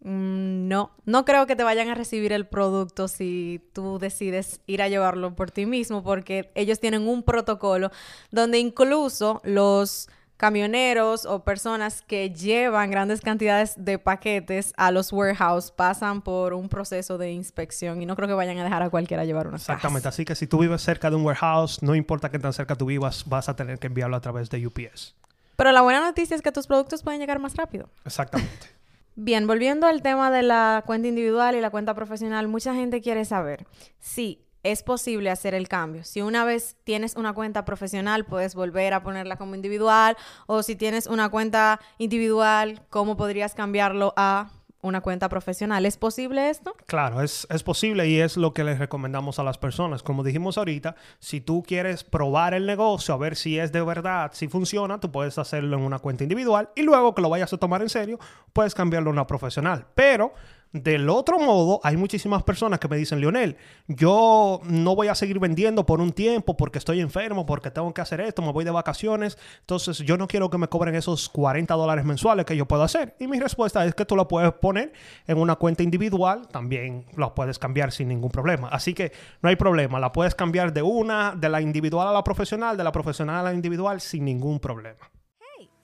Mm, 0.00 0.68
no, 0.68 0.92
no 1.06 1.24
creo 1.24 1.46
que 1.46 1.56
te 1.56 1.64
vayan 1.64 1.88
a 1.88 1.94
recibir 1.94 2.32
el 2.32 2.46
producto 2.46 3.08
si 3.08 3.66
tú 3.72 3.98
decides 3.98 4.60
ir 4.66 4.82
a 4.82 4.88
llevarlo 4.88 5.34
por 5.34 5.50
ti 5.50 5.66
mismo, 5.66 6.04
porque 6.04 6.52
ellos 6.54 6.78
tienen 6.78 7.08
un 7.08 7.22
protocolo 7.22 7.90
donde 8.30 8.58
incluso 8.58 9.40
los 9.42 10.08
camioneros 10.38 11.26
o 11.26 11.40
personas 11.40 12.00
que 12.00 12.30
llevan 12.30 12.90
grandes 12.90 13.20
cantidades 13.20 13.74
de 13.76 13.98
paquetes 13.98 14.72
a 14.76 14.92
los 14.92 15.12
warehouse 15.12 15.72
pasan 15.72 16.22
por 16.22 16.54
un 16.54 16.68
proceso 16.68 17.18
de 17.18 17.32
inspección 17.32 18.00
y 18.00 18.06
no 18.06 18.14
creo 18.14 18.28
que 18.28 18.34
vayan 18.34 18.56
a 18.58 18.64
dejar 18.64 18.84
a 18.84 18.88
cualquiera 18.88 19.24
llevar 19.24 19.48
una 19.48 19.56
Exactamente, 19.56 20.06
así 20.08 20.24
que 20.24 20.36
si 20.36 20.46
tú 20.46 20.58
vives 20.58 20.80
cerca 20.80 21.10
de 21.10 21.16
un 21.16 21.26
warehouse, 21.26 21.82
no 21.82 21.96
importa 21.96 22.30
qué 22.30 22.38
tan 22.38 22.52
cerca 22.52 22.76
tú 22.76 22.86
vivas, 22.86 23.24
vas 23.26 23.48
a 23.48 23.56
tener 23.56 23.80
que 23.80 23.88
enviarlo 23.88 24.16
a 24.16 24.20
través 24.20 24.48
de 24.48 24.64
UPS. 24.64 25.16
Pero 25.56 25.72
la 25.72 25.82
buena 25.82 26.00
noticia 26.00 26.36
es 26.36 26.40
que 26.40 26.52
tus 26.52 26.68
productos 26.68 27.02
pueden 27.02 27.20
llegar 27.20 27.40
más 27.40 27.56
rápido. 27.56 27.90
Exactamente. 28.04 28.68
Bien, 29.16 29.48
volviendo 29.48 29.88
al 29.88 30.02
tema 30.02 30.30
de 30.30 30.44
la 30.44 30.84
cuenta 30.86 31.08
individual 31.08 31.56
y 31.56 31.60
la 31.60 31.70
cuenta 31.70 31.94
profesional, 31.94 32.46
mucha 32.46 32.72
gente 32.74 33.00
quiere 33.00 33.24
saber 33.24 33.66
si 33.98 34.46
es 34.62 34.82
posible 34.82 35.30
hacer 35.30 35.54
el 35.54 35.68
cambio. 35.68 36.04
Si 36.04 36.20
una 36.20 36.44
vez 36.44 36.76
tienes 36.84 37.16
una 37.16 37.32
cuenta 37.32 37.64
profesional, 37.64 38.24
puedes 38.24 38.54
volver 38.54 38.94
a 38.94 39.02
ponerla 39.02 39.36
como 39.36 39.54
individual, 39.54 40.16
o 40.46 40.62
si 40.62 40.76
tienes 40.76 41.06
una 41.06 41.28
cuenta 41.28 41.80
individual, 41.98 42.82
¿cómo 42.90 43.16
podrías 43.16 43.54
cambiarlo 43.54 44.14
a 44.16 44.50
una 44.80 45.00
cuenta 45.00 45.28
profesional. 45.28 45.86
¿Es 45.86 45.96
posible 45.96 46.50
esto? 46.50 46.74
Claro, 46.86 47.22
es, 47.22 47.46
es, 47.50 47.62
posible 47.62 48.08
y 48.08 48.20
es 48.20 48.36
lo 48.36 48.52
que 48.52 48.64
les 48.64 48.78
recomendamos 48.78 49.38
a 49.38 49.42
las 49.42 49.58
personas. 49.58 50.02
Como 50.02 50.22
dijimos 50.22 50.58
ahorita, 50.58 50.94
si 51.18 51.40
tú 51.40 51.62
quieres 51.66 52.04
probar 52.04 52.54
el 52.54 52.66
negocio, 52.66 53.14
a 53.14 53.16
ver 53.16 53.36
si 53.36 53.58
es 53.58 53.72
de 53.72 53.82
verdad, 53.82 54.30
si 54.34 54.48
funciona, 54.48 55.00
tú 55.00 55.10
puedes 55.10 55.38
hacerlo 55.38 55.76
en 55.76 55.82
una 55.82 55.98
cuenta 55.98 56.24
individual 56.24 56.70
y 56.76 56.82
luego 56.82 57.14
que 57.14 57.22
lo 57.22 57.28
vayas 57.28 57.52
a 57.52 57.58
tomar 57.58 57.82
en 57.82 57.88
serio, 57.88 58.18
puedes 58.52 58.74
cambiarlo 58.74 59.10
a 59.10 59.12
una 59.12 59.26
profesional. 59.26 59.86
Pero 59.94 60.32
del 60.72 61.08
otro 61.08 61.38
modo, 61.38 61.80
hay 61.82 61.96
muchísimas 61.96 62.42
personas 62.42 62.78
que 62.78 62.88
me 62.88 62.96
dicen, 62.96 63.20
Lionel, 63.20 63.56
yo 63.86 64.60
no 64.64 64.94
voy 64.94 65.08
a 65.08 65.14
seguir 65.14 65.38
vendiendo 65.38 65.86
por 65.86 66.00
un 66.00 66.12
tiempo 66.12 66.56
porque 66.58 66.78
estoy 66.78 67.00
enfermo, 67.00 67.46
porque 67.46 67.70
tengo 67.70 67.92
que 67.94 68.02
hacer 68.02 68.20
esto, 68.20 68.42
me 68.42 68.52
voy 68.52 68.64
de 68.64 68.70
vacaciones, 68.70 69.38
entonces 69.60 69.98
yo 69.98 70.18
no 70.18 70.28
quiero 70.28 70.50
que 70.50 70.58
me 70.58 70.68
cobren 70.68 70.94
esos 70.94 71.30
40 71.30 71.72
dólares 71.74 72.04
mensuales 72.04 72.44
que 72.44 72.56
yo 72.56 72.66
puedo 72.66 72.82
hacer. 72.82 73.16
Y 73.18 73.28
mi 73.28 73.40
respuesta 73.40 73.84
es 73.86 73.94
que 73.94 74.04
tú 74.04 74.14
lo 74.14 74.28
puedes 74.28 74.52
poner 74.52 74.92
en 75.26 75.38
una 75.38 75.56
cuenta 75.56 75.82
individual, 75.82 76.46
también 76.48 77.06
lo 77.16 77.34
puedes 77.34 77.58
cambiar 77.58 77.90
sin 77.90 78.08
ningún 78.08 78.30
problema. 78.30 78.68
Así 78.68 78.92
que 78.92 79.12
no 79.40 79.48
hay 79.48 79.56
problema, 79.56 79.98
la 79.98 80.12
puedes 80.12 80.34
cambiar 80.34 80.74
de 80.74 80.82
una, 80.82 81.34
de 81.34 81.48
la 81.48 81.62
individual 81.62 82.08
a 82.08 82.12
la 82.12 82.22
profesional, 82.22 82.76
de 82.76 82.84
la 82.84 82.92
profesional 82.92 83.36
a 83.36 83.50
la 83.50 83.54
individual 83.54 84.02
sin 84.02 84.26
ningún 84.26 84.60
problema. 84.60 85.10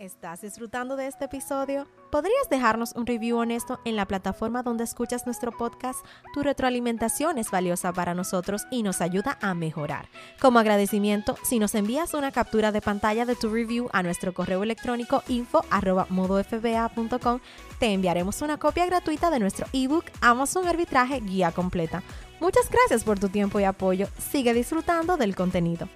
¿Estás 0.00 0.40
disfrutando 0.40 0.96
de 0.96 1.06
este 1.06 1.26
episodio? 1.26 1.86
¿Podrías 2.10 2.48
dejarnos 2.50 2.94
un 2.96 3.06
review 3.06 3.38
honesto 3.38 3.78
en 3.84 3.94
la 3.94 4.06
plataforma 4.06 4.64
donde 4.64 4.82
escuchas 4.82 5.24
nuestro 5.24 5.52
podcast? 5.52 6.04
Tu 6.34 6.42
retroalimentación 6.42 7.38
es 7.38 7.52
valiosa 7.52 7.92
para 7.92 8.12
nosotros 8.12 8.66
y 8.72 8.82
nos 8.82 9.00
ayuda 9.00 9.38
a 9.40 9.54
mejorar. 9.54 10.08
Como 10.40 10.58
agradecimiento, 10.58 11.36
si 11.44 11.60
nos 11.60 11.76
envías 11.76 12.12
una 12.12 12.32
captura 12.32 12.72
de 12.72 12.80
pantalla 12.80 13.24
de 13.24 13.36
tu 13.36 13.48
review 13.48 13.88
a 13.92 14.02
nuestro 14.02 14.34
correo 14.34 14.64
electrónico 14.64 15.22
info@modofba.com, 15.28 17.38
te 17.78 17.92
enviaremos 17.92 18.42
una 18.42 18.58
copia 18.58 18.86
gratuita 18.86 19.30
de 19.30 19.38
nuestro 19.38 19.68
ebook 19.72 20.06
Amazon 20.20 20.66
Arbitraje 20.66 21.20
Guía 21.20 21.52
Completa. 21.52 22.02
Muchas 22.40 22.68
gracias 22.68 23.04
por 23.04 23.20
tu 23.20 23.28
tiempo 23.28 23.60
y 23.60 23.64
apoyo. 23.64 24.08
Sigue 24.18 24.54
disfrutando 24.54 25.16
del 25.16 25.36
contenido. 25.36 25.88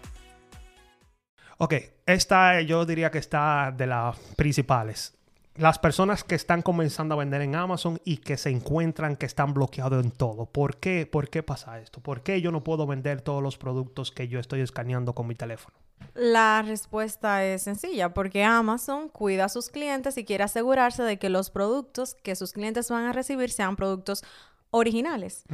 Ok, 1.60 1.74
esta 2.06 2.60
yo 2.60 2.86
diría 2.86 3.10
que 3.10 3.18
está 3.18 3.74
de 3.76 3.88
las 3.88 4.16
principales. 4.36 5.14
Las 5.56 5.80
personas 5.80 6.22
que 6.22 6.36
están 6.36 6.62
comenzando 6.62 7.16
a 7.16 7.18
vender 7.18 7.42
en 7.42 7.56
Amazon 7.56 8.00
y 8.04 8.18
que 8.18 8.36
se 8.36 8.50
encuentran 8.50 9.16
que 9.16 9.26
están 9.26 9.54
bloqueados 9.54 10.04
en 10.04 10.12
todo. 10.12 10.46
¿Por 10.46 10.76
qué? 10.76 11.04
¿Por 11.04 11.28
qué 11.30 11.42
pasa 11.42 11.80
esto? 11.80 11.98
¿Por 11.98 12.22
qué 12.22 12.40
yo 12.40 12.52
no 12.52 12.62
puedo 12.62 12.86
vender 12.86 13.22
todos 13.22 13.42
los 13.42 13.58
productos 13.58 14.12
que 14.12 14.28
yo 14.28 14.38
estoy 14.38 14.60
escaneando 14.60 15.16
con 15.16 15.26
mi 15.26 15.34
teléfono? 15.34 15.76
La 16.14 16.62
respuesta 16.62 17.44
es 17.44 17.62
sencilla, 17.62 18.14
porque 18.14 18.44
Amazon 18.44 19.08
cuida 19.08 19.46
a 19.46 19.48
sus 19.48 19.68
clientes 19.68 20.16
y 20.16 20.24
quiere 20.24 20.44
asegurarse 20.44 21.02
de 21.02 21.18
que 21.18 21.28
los 21.28 21.50
productos 21.50 22.14
que 22.14 22.36
sus 22.36 22.52
clientes 22.52 22.88
van 22.88 23.06
a 23.06 23.12
recibir 23.12 23.50
sean 23.50 23.74
productos 23.74 24.22
originales. 24.70 25.44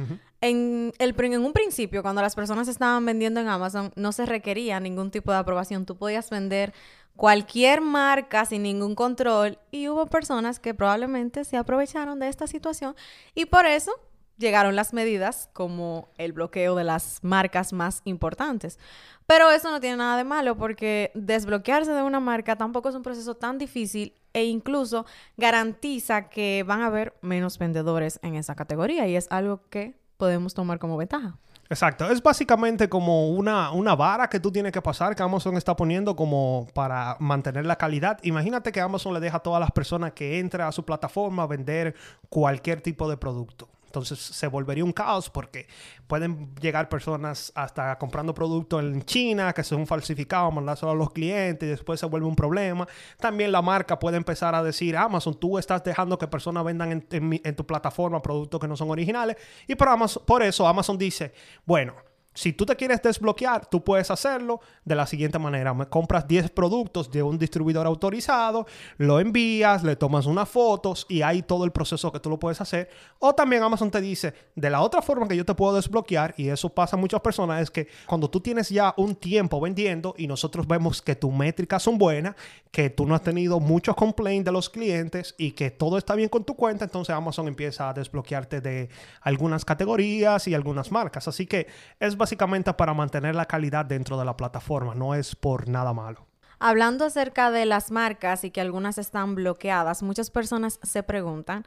en, 0.41 0.93
el, 0.99 1.15
en 1.17 1.45
un 1.45 1.53
principio, 1.53 2.01
cuando 2.01 2.21
las 2.21 2.35
personas 2.35 2.67
estaban 2.67 3.05
vendiendo 3.05 3.39
en 3.39 3.47
Amazon, 3.47 3.91
no 3.95 4.11
se 4.11 4.25
requería 4.25 4.79
ningún 4.79 5.11
tipo 5.11 5.31
de 5.31 5.37
aprobación. 5.37 5.85
Tú 5.85 5.95
podías 5.97 6.29
vender 6.29 6.73
cualquier 7.15 7.81
marca 7.81 8.45
sin 8.45 8.63
ningún 8.63 8.95
control 8.95 9.57
y 9.71 9.87
hubo 9.87 10.07
personas 10.07 10.59
que 10.59 10.73
probablemente 10.73 11.45
se 11.45 11.57
aprovecharon 11.57 12.19
de 12.19 12.27
esta 12.27 12.45
situación 12.45 12.95
y 13.33 13.45
por 13.45 13.65
eso 13.65 13.93
llegaron 14.37 14.75
las 14.75 14.93
medidas 14.93 15.49
como 15.53 16.09
el 16.17 16.33
bloqueo 16.33 16.75
de 16.75 16.83
las 16.83 17.19
marcas 17.23 17.73
más 17.73 18.01
importantes. 18.05 18.79
Pero 19.27 19.49
eso 19.51 19.71
no 19.71 19.79
tiene 19.79 19.97
nada 19.97 20.17
de 20.17 20.23
malo 20.23 20.55
porque 20.55 21.11
desbloquearse 21.15 21.91
de 21.91 22.03
una 22.03 22.19
marca 22.19 22.55
tampoco 22.55 22.89
es 22.89 22.95
un 22.95 23.03
proceso 23.03 23.35
tan 23.35 23.57
difícil 23.57 24.13
e 24.33 24.43
incluso 24.45 25.05
garantiza 25.37 26.29
que 26.29 26.63
van 26.67 26.81
a 26.81 26.87
haber 26.87 27.13
menos 27.21 27.57
vendedores 27.57 28.19
en 28.21 28.35
esa 28.35 28.55
categoría 28.55 29.07
y 29.07 29.15
es 29.15 29.27
algo 29.31 29.61
que 29.69 29.95
podemos 30.17 30.53
tomar 30.53 30.77
como 30.77 30.97
ventaja. 30.97 31.37
Exacto, 31.67 32.11
es 32.11 32.21
básicamente 32.21 32.87
como 32.87 33.29
una, 33.29 33.71
una 33.71 33.95
vara 33.95 34.29
que 34.29 34.39
tú 34.39 34.51
tienes 34.51 34.71
que 34.71 34.83
pasar 34.83 35.15
que 35.15 35.23
Amazon 35.23 35.57
está 35.57 35.75
poniendo 35.75 36.15
como 36.15 36.67
para 36.75 37.17
mantener 37.19 37.65
la 37.65 37.75
calidad. 37.75 38.19
Imagínate 38.21 38.71
que 38.71 38.79
Amazon 38.79 39.15
le 39.15 39.19
deja 39.19 39.37
a 39.37 39.39
todas 39.39 39.59
las 39.59 39.71
personas 39.71 40.11
que 40.11 40.37
entran 40.37 40.67
a 40.67 40.71
su 40.71 40.85
plataforma 40.85 41.41
a 41.43 41.47
vender 41.47 41.95
cualquier 42.29 42.81
tipo 42.81 43.09
de 43.09 43.17
producto. 43.17 43.67
Entonces 43.95 44.19
se 44.19 44.47
volvería 44.47 44.83
un 44.83 44.91
caos 44.91 45.29
porque 45.29 45.67
pueden 46.07 46.53
llegar 46.55 46.89
personas 46.89 47.51
hasta 47.55 47.97
comprando 47.97 48.33
productos 48.33 48.83
en 48.83 49.03
China 49.03 49.53
que 49.53 49.63
son 49.63 49.87
falsificados, 49.87 50.53
mandárselo 50.53 50.91
a 50.91 50.95
los 50.95 51.11
clientes 51.11 51.67
y 51.67 51.69
después 51.69 51.99
se 51.99 52.05
vuelve 52.05 52.27
un 52.27 52.35
problema. 52.35 52.87
También 53.19 53.51
la 53.51 53.61
marca 53.61 53.97
puede 53.97 54.17
empezar 54.17 54.53
a 54.53 54.63
decir, 54.63 54.97
Amazon, 54.97 55.39
tú 55.39 55.57
estás 55.57 55.83
dejando 55.83 56.17
que 56.17 56.27
personas 56.27 56.63
vendan 56.65 56.91
en, 56.91 57.41
en 57.43 57.55
tu 57.55 57.65
plataforma 57.65 58.21
productos 58.21 58.59
que 58.59 58.67
no 58.67 58.75
son 58.75 58.89
originales. 58.89 59.37
Y 59.67 59.75
por, 59.75 59.87
Amazon, 59.89 60.23
por 60.25 60.43
eso 60.43 60.67
Amazon 60.67 60.97
dice, 60.97 61.33
bueno, 61.65 61.95
si 62.35 62.51
tú 62.51 62.65
te 62.65 62.75
quieres 62.75 63.01
desbloquear, 63.01 63.65
tú 63.65 63.83
puedes 63.83 64.11
hacerlo 64.11 64.59
de 64.83 64.93
la 64.93 65.07
siguiente 65.07 65.39
manera. 65.39 65.73
Compras 65.89 66.27
10 66.27 66.51
productos 66.51 67.09
de 67.09 67.23
un 67.23 67.39
distribuidor 67.39 67.87
autorizado, 67.87 68.67
lo 68.97 69.21
envías, 69.21 69.83
le 69.83 69.95
tomas 69.95 70.25
unas 70.25 70.49
fotos 70.49 71.05
y 71.07 71.21
hay 71.21 71.41
todo 71.43 71.63
el 71.63 71.71
proceso 71.71 72.11
que 72.11 72.19
tú 72.19 72.29
lo 72.29 72.37
puedes 72.37 72.59
hacer. 72.59 72.89
O 73.19 73.33
también 73.33 73.63
Amazon 73.63 73.89
te 73.89 74.01
dice, 74.01 74.33
de 74.53 74.69
la 74.69 74.81
otra 74.81 75.01
forma 75.01 75.27
que 75.29 75.37
yo 75.37 75.45
te 75.45 75.55
puedo 75.55 75.75
desbloquear, 75.75 76.35
y 76.37 76.49
eso 76.49 76.69
pasa 76.69 76.97
a 76.97 76.99
muchas 76.99 77.21
personas, 77.21 77.61
es 77.61 77.71
que 77.71 77.87
cuando 78.05 78.29
tú 78.29 78.41
tienes 78.41 78.69
ya 78.69 78.93
un 78.97 79.15
tiempo 79.15 79.61
vendiendo 79.61 80.13
y 80.17 80.27
nosotros 80.27 80.67
vemos 80.67 81.01
que 81.01 81.15
tus 81.15 81.33
métricas 81.33 81.83
son 81.83 81.97
buenas, 81.97 82.35
que 82.69 82.89
tú 82.89 83.05
no 83.05 83.15
has 83.15 83.23
tenido 83.23 83.61
muchos 83.61 83.95
complaints 83.95 84.43
de 84.43 84.51
los 84.51 84.69
clientes 84.69 85.35
y 85.37 85.53
que 85.53 85.71
todo 85.71 85.97
está 85.97 86.15
bien 86.15 86.27
con 86.27 86.43
tu 86.43 86.55
cuenta, 86.55 86.83
entonces 86.83 87.15
Amazon 87.15 87.47
empieza 87.47 87.89
a 87.89 87.93
desbloquearte 87.93 88.59
de 88.59 88.89
algunas 89.21 89.63
categorías 89.63 90.49
y 90.49 90.53
algunas 90.53 90.91
marcas. 90.91 91.29
Así 91.29 91.45
que 91.45 91.67
es 92.01 92.17
básicamente 92.25 92.73
para 92.73 92.95
mantener 92.95 93.35
la 93.35 93.45
calidad 93.45 93.85
dentro 93.85 94.17
de 94.17 94.25
la 94.25 94.35
plataforma, 94.35 94.95
no 94.95 95.13
es 95.13 95.35
por 95.35 95.69
nada 95.69 95.93
malo. 95.93 96.25
Hablando 96.57 97.05
acerca 97.05 97.51
de 97.51 97.67
las 97.67 97.91
marcas 97.91 98.43
y 98.43 98.49
que 98.49 98.61
algunas 98.61 98.97
están 98.97 99.35
bloqueadas, 99.35 100.01
muchas 100.01 100.31
personas 100.31 100.79
se 100.81 101.03
preguntan 101.03 101.65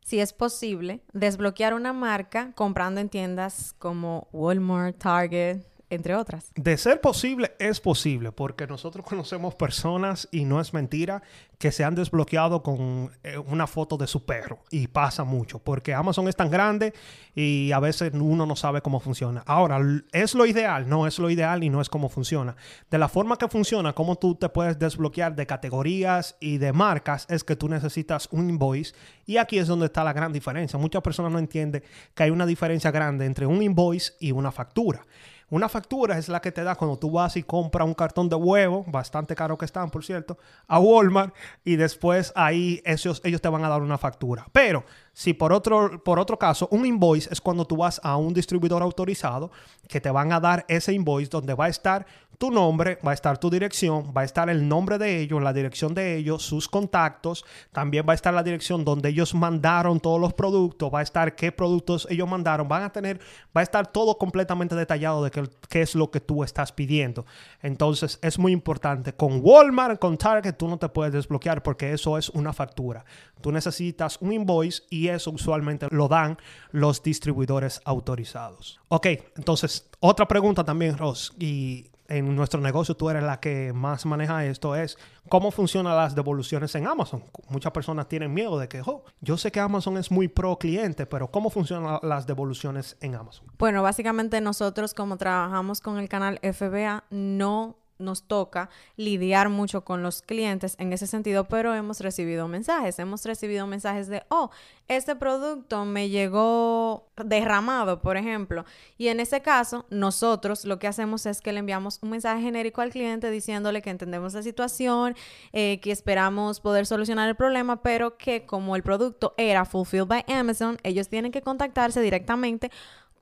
si 0.00 0.18
es 0.20 0.32
posible 0.32 1.02
desbloquear 1.12 1.74
una 1.74 1.92
marca 1.92 2.52
comprando 2.54 3.02
en 3.02 3.10
tiendas 3.10 3.74
como 3.78 4.28
Walmart, 4.32 4.96
Target, 4.96 5.60
entre 5.90 6.14
otras. 6.14 6.50
De 6.54 6.76
ser 6.76 7.00
posible, 7.00 7.52
es 7.58 7.80
posible, 7.80 8.32
porque 8.32 8.66
nosotros 8.66 9.04
conocemos 9.08 9.54
personas, 9.54 10.28
y 10.30 10.44
no 10.44 10.60
es 10.60 10.74
mentira, 10.74 11.22
que 11.58 11.72
se 11.72 11.84
han 11.84 11.94
desbloqueado 11.96 12.62
con 12.62 13.10
eh, 13.24 13.36
una 13.36 13.66
foto 13.66 13.96
de 13.96 14.06
su 14.06 14.24
perro. 14.24 14.60
Y 14.70 14.86
pasa 14.86 15.24
mucho, 15.24 15.58
porque 15.58 15.92
Amazon 15.92 16.28
es 16.28 16.36
tan 16.36 16.50
grande 16.50 16.94
y 17.34 17.72
a 17.72 17.80
veces 17.80 18.12
uno 18.14 18.46
no 18.46 18.54
sabe 18.54 18.80
cómo 18.80 19.00
funciona. 19.00 19.42
Ahora, 19.44 19.80
es 20.12 20.34
lo 20.34 20.46
ideal, 20.46 20.88
no 20.88 21.06
es 21.06 21.18
lo 21.18 21.30
ideal 21.30 21.64
y 21.64 21.70
no 21.70 21.80
es 21.80 21.88
cómo 21.88 22.08
funciona. 22.08 22.56
De 22.90 22.98
la 22.98 23.08
forma 23.08 23.36
que 23.36 23.48
funciona, 23.48 23.92
cómo 23.92 24.16
tú 24.16 24.36
te 24.36 24.48
puedes 24.48 24.78
desbloquear 24.78 25.34
de 25.34 25.46
categorías 25.46 26.36
y 26.38 26.58
de 26.58 26.72
marcas, 26.72 27.26
es 27.28 27.42
que 27.42 27.56
tú 27.56 27.68
necesitas 27.68 28.28
un 28.30 28.48
invoice. 28.50 28.94
Y 29.26 29.36
aquí 29.38 29.58
es 29.58 29.66
donde 29.66 29.86
está 29.86 30.04
la 30.04 30.12
gran 30.12 30.32
diferencia. 30.32 30.78
Muchas 30.78 31.02
personas 31.02 31.32
no 31.32 31.38
entienden 31.38 31.82
que 32.14 32.22
hay 32.22 32.30
una 32.30 32.46
diferencia 32.46 32.92
grande 32.92 33.26
entre 33.26 33.46
un 33.46 33.62
invoice 33.62 34.12
y 34.20 34.30
una 34.30 34.52
factura. 34.52 35.04
Una 35.50 35.68
factura 35.68 36.18
es 36.18 36.28
la 36.28 36.40
que 36.40 36.52
te 36.52 36.62
da 36.62 36.74
cuando 36.74 36.98
tú 36.98 37.10
vas 37.10 37.36
y 37.36 37.42
compras 37.42 37.86
un 37.86 37.94
cartón 37.94 38.28
de 38.28 38.36
huevo, 38.36 38.84
bastante 38.86 39.34
caro 39.34 39.56
que 39.56 39.64
están, 39.64 39.90
por 39.90 40.04
cierto, 40.04 40.36
a 40.66 40.78
Walmart 40.78 41.34
y 41.64 41.76
después 41.76 42.32
ahí 42.36 42.82
ellos, 42.84 43.22
te 43.22 43.48
van 43.48 43.64
a 43.64 43.68
dar 43.70 43.80
una 43.80 43.96
factura. 43.96 44.46
Pero 44.52 44.84
si 45.14 45.32
por 45.32 45.54
otro, 45.54 46.02
por 46.04 46.18
otro 46.18 46.38
caso, 46.38 46.68
un 46.70 46.84
invoice 46.84 47.28
es 47.32 47.40
cuando 47.40 47.64
tú 47.64 47.78
vas 47.78 47.98
a 48.04 48.18
un 48.18 48.34
distribuidor 48.34 48.82
autorizado 48.82 49.50
que 49.88 50.02
te 50.02 50.10
van 50.10 50.32
a 50.32 50.40
dar 50.40 50.66
ese 50.68 50.92
invoice 50.92 51.30
donde 51.30 51.54
va 51.54 51.64
a 51.64 51.68
estar 51.68 52.06
tu 52.38 52.52
nombre, 52.52 52.98
va 53.04 53.10
a 53.10 53.14
estar 53.14 53.36
tu 53.38 53.50
dirección, 53.50 54.12
va 54.16 54.20
a 54.20 54.24
estar 54.24 54.48
el 54.48 54.68
nombre 54.68 54.96
de 54.96 55.20
ellos, 55.20 55.42
la 55.42 55.52
dirección 55.52 55.92
de 55.92 56.16
ellos, 56.16 56.44
sus 56.44 56.68
contactos, 56.68 57.44
también 57.72 58.06
va 58.08 58.12
a 58.12 58.14
estar 58.14 58.32
la 58.32 58.44
dirección 58.44 58.84
donde 58.84 59.08
ellos 59.08 59.34
mandaron 59.34 59.98
todos 59.98 60.20
los 60.20 60.32
productos, 60.34 60.92
va 60.94 61.00
a 61.00 61.02
estar 61.02 61.34
qué 61.34 61.50
productos 61.50 62.06
ellos 62.10 62.28
mandaron, 62.28 62.68
van 62.68 62.84
a 62.84 62.92
tener, 62.92 63.18
va 63.56 63.60
a 63.60 63.64
estar 63.64 63.88
todo 63.88 64.16
completamente 64.16 64.76
detallado 64.76 65.24
de 65.24 65.32
qué, 65.32 65.48
qué 65.68 65.82
es 65.82 65.96
lo 65.96 66.12
que 66.12 66.20
tú 66.20 66.44
estás 66.44 66.70
pidiendo. 66.70 67.26
Entonces 67.60 68.20
es 68.22 68.38
muy 68.38 68.52
importante. 68.52 69.12
Con 69.12 69.40
Walmart, 69.42 69.98
con 69.98 70.16
Target, 70.16 70.54
tú 70.54 70.68
no 70.68 70.78
te 70.78 70.88
puedes 70.88 71.12
desbloquear 71.12 71.64
porque 71.64 71.92
eso 71.92 72.16
es 72.16 72.28
una 72.28 72.52
factura. 72.52 73.04
Tú 73.40 73.50
necesitas 73.50 74.16
un 74.20 74.32
invoice 74.32 74.84
y 74.90 75.08
eso 75.08 75.32
usualmente 75.32 75.88
lo 75.90 76.06
dan 76.06 76.38
los 76.70 77.02
distribuidores 77.02 77.80
autorizados. 77.84 78.80
Ok, 78.88 79.06
entonces 79.36 79.88
otra 79.98 80.28
pregunta 80.28 80.62
también, 80.62 80.96
Ross, 80.96 81.32
y 81.38 81.90
en 82.08 82.34
nuestro 82.34 82.60
negocio 82.60 82.96
tú 82.96 83.10
eres 83.10 83.22
la 83.22 83.38
que 83.38 83.72
más 83.72 84.06
maneja 84.06 84.44
esto, 84.44 84.74
es 84.74 84.98
cómo 85.28 85.50
funcionan 85.50 85.94
las 85.94 86.14
devoluciones 86.14 86.74
en 86.74 86.86
Amazon. 86.86 87.22
Muchas 87.48 87.72
personas 87.72 88.08
tienen 88.08 88.32
miedo 88.32 88.58
de 88.58 88.68
que, 88.68 88.80
oh, 88.84 89.04
yo 89.20 89.36
sé 89.36 89.52
que 89.52 89.60
Amazon 89.60 89.98
es 89.98 90.10
muy 90.10 90.26
pro 90.26 90.58
cliente, 90.58 91.06
pero 91.06 91.30
¿cómo 91.30 91.50
funcionan 91.50 91.98
las 92.02 92.26
devoluciones 92.26 92.96
en 93.00 93.14
Amazon? 93.14 93.46
Bueno, 93.58 93.82
básicamente 93.82 94.40
nosotros 94.40 94.94
como 94.94 95.18
trabajamos 95.18 95.80
con 95.80 95.98
el 95.98 96.08
canal 96.08 96.40
FBA, 96.42 97.04
no 97.10 97.76
nos 97.98 98.22
toca 98.22 98.70
lidiar 98.96 99.48
mucho 99.48 99.84
con 99.84 100.02
los 100.02 100.22
clientes 100.22 100.76
en 100.78 100.92
ese 100.92 101.06
sentido, 101.06 101.44
pero 101.48 101.74
hemos 101.74 102.00
recibido 102.00 102.48
mensajes, 102.48 102.98
hemos 102.98 103.24
recibido 103.24 103.66
mensajes 103.66 104.08
de, 104.08 104.22
oh, 104.28 104.50
este 104.88 105.16
producto 105.16 105.84
me 105.84 106.08
llegó 106.08 107.08
derramado, 107.22 108.00
por 108.00 108.16
ejemplo, 108.16 108.64
y 108.96 109.08
en 109.08 109.20
ese 109.20 109.42
caso 109.42 109.86
nosotros 109.90 110.64
lo 110.64 110.78
que 110.78 110.86
hacemos 110.86 111.26
es 111.26 111.40
que 111.40 111.52
le 111.52 111.60
enviamos 111.60 111.98
un 112.02 112.10
mensaje 112.10 112.42
genérico 112.42 112.80
al 112.80 112.90
cliente 112.90 113.30
diciéndole 113.30 113.82
que 113.82 113.90
entendemos 113.90 114.34
la 114.34 114.42
situación, 114.42 115.14
eh, 115.52 115.80
que 115.80 115.92
esperamos 115.92 116.60
poder 116.60 116.86
solucionar 116.86 117.28
el 117.28 117.36
problema, 117.36 117.82
pero 117.82 118.16
que 118.16 118.46
como 118.46 118.76
el 118.76 118.82
producto 118.82 119.34
era 119.36 119.64
fulfilled 119.64 120.06
by 120.06 120.24
Amazon, 120.28 120.78
ellos 120.82 121.08
tienen 121.08 121.32
que 121.32 121.42
contactarse 121.42 122.00
directamente 122.00 122.70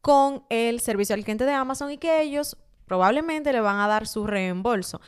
con 0.01 0.45
el 0.51 0.79
servicio 0.79 1.15
al 1.15 1.25
cliente 1.25 1.45
de 1.45 1.53
Amazon 1.53 1.91
y 1.91 1.99
que 1.99 2.23
ellos 2.23 2.57
probablemente 2.87 3.53
le 3.53 3.61
van 3.61 3.79
a 3.81 3.89
dar 3.89 4.07
su 4.07 4.27
reembolso. 4.27 5.01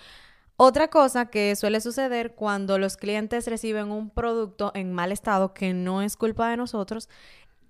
Otra 0.57 0.89
cosa 0.89 1.27
que 1.27 1.55
suele 1.55 1.81
suceder 1.81 2.35
cuando 2.35 2.79
los 2.79 2.97
clientes 2.97 3.47
reciben 3.47 3.91
un 3.91 4.11
producto 4.11 4.73
en 4.75 4.93
mal 4.93 5.13
estado 5.13 5.55
que 5.55 5.73
no 5.73 6.03
es 6.03 6.17
culpa 6.17 6.51
de 6.51 6.57
nosotros 6.57 7.09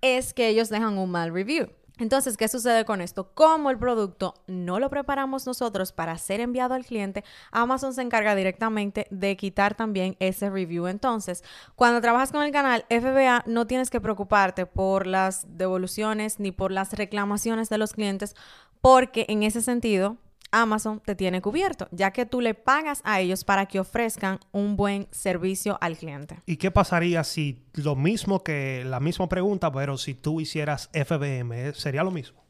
es 0.01 0.33
que 0.33 0.47
ellos 0.47 0.69
dejan 0.69 0.97
un 0.97 1.11
mal 1.11 1.31
review. 1.31 1.69
Entonces, 1.99 2.37
¿qué 2.37 2.47
sucede 2.47 2.85
con 2.85 3.01
esto? 3.01 3.31
Como 3.33 3.69
el 3.69 3.77
producto 3.77 4.33
no 4.47 4.79
lo 4.79 4.89
preparamos 4.89 5.45
nosotros 5.45 5.91
para 5.91 6.17
ser 6.17 6.39
enviado 6.39 6.73
al 6.73 6.85
cliente, 6.85 7.25
Amazon 7.51 7.93
se 7.93 8.01
encarga 8.01 8.35
directamente 8.35 9.05
de 9.11 9.35
quitar 9.35 9.75
también 9.75 10.15
ese 10.19 10.49
review. 10.49 10.87
Entonces, 10.87 11.43
cuando 11.75 11.99
trabajas 11.99 12.31
con 12.31 12.43
el 12.43 12.53
canal 12.53 12.85
FBA, 12.89 13.43
no 13.47 13.67
tienes 13.67 13.89
que 13.89 13.99
preocuparte 13.99 14.65
por 14.65 15.07
las 15.07 15.45
devoluciones 15.57 16.39
ni 16.39 16.53
por 16.53 16.71
las 16.71 16.93
reclamaciones 16.93 17.67
de 17.67 17.77
los 17.77 17.91
clientes, 17.91 18.33
porque 18.81 19.25
en 19.29 19.43
ese 19.43 19.61
sentido 19.61 20.17
Amazon 20.51 20.99
te 20.99 21.15
tiene 21.15 21.41
cubierto, 21.41 21.87
ya 21.91 22.11
que 22.11 22.25
tú 22.25 22.41
le 22.41 22.53
pagas 22.53 23.01
a 23.03 23.19
ellos 23.19 23.43
para 23.43 23.67
que 23.67 23.79
ofrezcan 23.79 24.39
un 24.51 24.75
buen 24.75 25.07
servicio 25.11 25.77
al 25.81 25.97
cliente. 25.97 26.41
¿Y 26.45 26.57
qué 26.57 26.71
pasaría 26.71 27.23
si 27.23 27.63
lo 27.73 27.95
mismo 27.95 28.43
que 28.43 28.83
la 28.85 28.99
misma 28.99 29.29
pregunta, 29.29 29.71
pero 29.71 29.97
si 29.97 30.15
tú 30.15 30.41
hicieras 30.41 30.89
FBM, 30.93 31.69
¿eh? 31.69 31.73
sería 31.73 32.03
lo 32.03 32.11
mismo? 32.11 32.43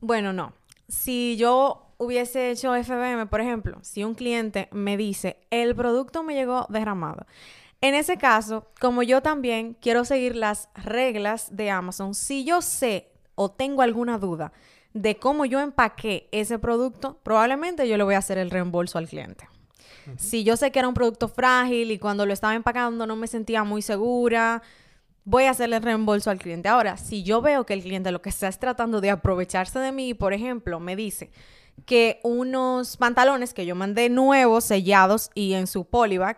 Bueno, 0.00 0.32
no. 0.32 0.54
Si 0.88 1.36
yo 1.36 1.94
hubiese 1.98 2.50
hecho 2.50 2.74
FBM, 2.74 3.26
por 3.26 3.40
ejemplo, 3.40 3.78
si 3.82 4.02
un 4.04 4.14
cliente 4.14 4.68
me 4.72 4.96
dice, 4.96 5.38
el 5.50 5.74
producto 5.74 6.22
me 6.22 6.34
llegó 6.34 6.66
derramado. 6.68 7.26
En 7.80 7.94
ese 7.94 8.16
caso, 8.16 8.68
como 8.80 9.02
yo 9.02 9.22
también 9.22 9.76
quiero 9.80 10.04
seguir 10.04 10.36
las 10.36 10.68
reglas 10.74 11.54
de 11.54 11.70
Amazon, 11.70 12.14
si 12.14 12.44
yo 12.44 12.62
sé 12.62 13.10
o 13.34 13.50
tengo 13.50 13.82
alguna 13.82 14.18
duda 14.18 14.52
de 14.94 15.16
cómo 15.16 15.44
yo 15.44 15.60
empaqué 15.60 16.28
ese 16.32 16.58
producto, 16.58 17.18
probablemente 17.22 17.88
yo 17.88 17.96
le 17.96 18.04
voy 18.04 18.14
a 18.14 18.18
hacer 18.18 18.38
el 18.38 18.50
reembolso 18.50 18.98
al 18.98 19.08
cliente. 19.08 19.48
Si 20.16 20.42
yo 20.42 20.56
sé 20.56 20.72
que 20.72 20.80
era 20.80 20.88
un 20.88 20.94
producto 20.94 21.28
frágil 21.28 21.92
y 21.92 21.98
cuando 21.98 22.26
lo 22.26 22.32
estaba 22.32 22.54
empacando 22.54 23.06
no 23.06 23.14
me 23.14 23.28
sentía 23.28 23.62
muy 23.62 23.82
segura, 23.82 24.62
voy 25.24 25.44
a 25.44 25.50
hacerle 25.50 25.76
el 25.76 25.82
reembolso 25.82 26.30
al 26.30 26.38
cliente. 26.38 26.68
Ahora, 26.68 26.96
si 26.96 27.22
yo 27.22 27.40
veo 27.40 27.64
que 27.64 27.74
el 27.74 27.82
cliente 27.82 28.10
lo 28.10 28.20
que 28.20 28.30
está 28.30 28.48
es 28.48 28.58
tratando 28.58 29.00
de 29.00 29.10
aprovecharse 29.10 29.78
de 29.78 29.92
mí, 29.92 30.14
por 30.14 30.32
ejemplo, 30.32 30.80
me 30.80 30.96
dice 30.96 31.30
que 31.86 32.20
unos 32.22 32.96
pantalones 32.96 33.54
que 33.54 33.64
yo 33.64 33.74
mandé 33.74 34.08
nuevos, 34.08 34.64
sellados 34.64 35.30
y 35.34 35.54
en 35.54 35.66
su 35.66 35.84
polybag, 35.84 36.36